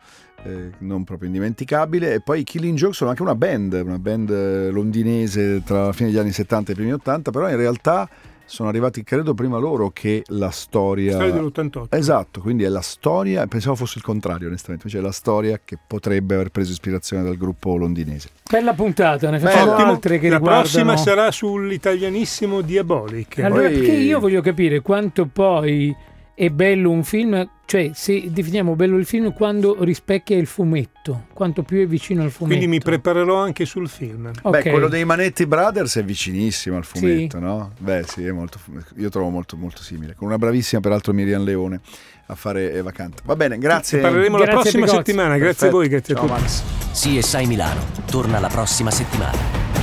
eh, 0.45 0.71
non 0.79 1.03
proprio 1.03 1.27
indimenticabile. 1.27 2.13
E 2.13 2.21
poi 2.21 2.41
i 2.41 2.43
Killing 2.43 2.77
Joke 2.77 2.93
sono 2.93 3.09
anche 3.09 3.21
una 3.21 3.35
band, 3.35 3.73
una 3.73 3.99
band 3.99 4.29
eh, 4.29 4.69
londinese 4.69 5.63
tra 5.63 5.85
la 5.85 5.93
fine 5.93 6.09
degli 6.09 6.19
anni 6.19 6.31
70 6.31 6.69
e 6.69 6.73
i 6.73 6.75
primi 6.75 6.93
80, 6.93 7.31
però 7.31 7.49
in 7.49 7.57
realtà 7.57 8.07
sono 8.45 8.69
arrivati 8.69 9.03
credo 9.03 9.33
prima 9.33 9.57
loro 9.57 9.89
che 9.91 10.23
la 10.27 10.51
storia 10.51 11.13
storia 11.13 11.33
dell'88 11.33 11.85
esatto 11.89 12.41
quindi 12.41 12.63
è 12.63 12.69
la 12.69 12.81
storia 12.81 13.45
pensavo 13.47 13.75
fosse 13.75 13.97
il 13.97 14.03
contrario 14.03 14.47
onestamente 14.47 14.85
invece 14.85 14.99
è 14.99 15.01
la 15.01 15.11
storia 15.11 15.59
che 15.63 15.77
potrebbe 15.85 16.35
aver 16.35 16.49
preso 16.49 16.71
ispirazione 16.71 17.23
dal 17.23 17.37
gruppo 17.37 17.75
londinese. 17.75 18.29
Bella 18.49 18.73
puntata 18.73 19.29
ne 19.29 19.39
facciamo 19.39 19.75
Bella. 19.75 19.87
altre 19.87 20.19
che 20.19 20.29
la 20.29 20.35
riguardano... 20.37 20.61
prossima 20.63 20.97
sarà 20.97 21.31
sull'italianissimo 21.31 22.61
Diabolic. 22.61 23.39
Allora 23.39 23.67
poi... 23.67 23.73
perché 23.73 23.91
io 23.91 24.19
voglio 24.19 24.41
capire 24.41 24.81
quanto 24.81 25.25
poi 25.25 25.95
è 26.35 26.49
bello 26.49 26.91
un 26.91 27.03
film, 27.03 27.49
cioè 27.65 27.91
se 27.93 28.29
definiamo 28.29 28.75
bello 28.75 28.97
il 28.97 29.05
film 29.05 29.33
quando 29.33 29.83
rispecchia 29.83 30.37
il 30.37 30.47
fumetto, 30.47 31.27
quanto 31.33 31.63
più 31.63 31.81
è 31.81 31.87
vicino 31.87 32.23
al 32.23 32.29
fumetto. 32.29 32.57
Quindi 32.57 32.67
mi 32.67 32.83
preparerò 32.83 33.37
anche 33.37 33.65
sul 33.65 33.87
film. 33.87 34.31
Okay. 34.41 34.63
Beh, 34.63 34.69
quello 34.69 34.89
dei 34.89 35.05
Manetti 35.05 35.45
Brothers 35.45 35.95
è 35.95 36.03
vicinissimo 36.03 36.75
al 36.75 36.83
fumetto, 36.83 37.37
sì. 37.37 37.43
no? 37.43 37.71
Beh, 37.79 38.03
sì, 38.05 38.25
è 38.25 38.31
molto, 38.31 38.59
io 38.97 39.09
trovo 39.09 39.29
molto, 39.29 39.55
molto 39.55 39.81
simile. 39.81 40.13
Con 40.13 40.27
una 40.27 40.37
bravissima, 40.37 40.81
peraltro, 40.81 41.13
Miriam 41.13 41.43
Leone 41.43 41.79
a 42.27 42.35
fare 42.35 42.73
Eva 42.73 42.91
Canta. 42.91 43.21
Va 43.23 43.37
bene, 43.37 43.57
grazie. 43.57 43.99
Parleremo 43.99 44.35
grazie 44.35 44.53
la 44.53 44.59
prossima 44.59 44.87
settimana. 44.87 45.37
Grazie 45.37 45.45
Perfetto. 45.45 45.65
a 45.67 45.79
voi, 45.79 45.87
grazie 45.87 46.15
Ciao, 46.15 46.25
a 46.25 46.27
tutti. 46.27 46.41
Max. 46.41 46.63
Sì, 46.91 47.17
e 47.17 47.21
sai 47.21 47.45
Milano 47.45 47.81
torna 48.05 48.39
la 48.39 48.49
prossima 48.49 48.91
settimana 48.91 49.37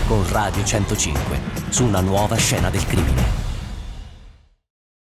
con 0.06 0.22
Radio 0.30 0.62
105 0.62 1.38
su 1.70 1.84
una 1.84 2.00
nuova 2.00 2.36
scena 2.36 2.68
del 2.68 2.84
crimine. 2.84 3.51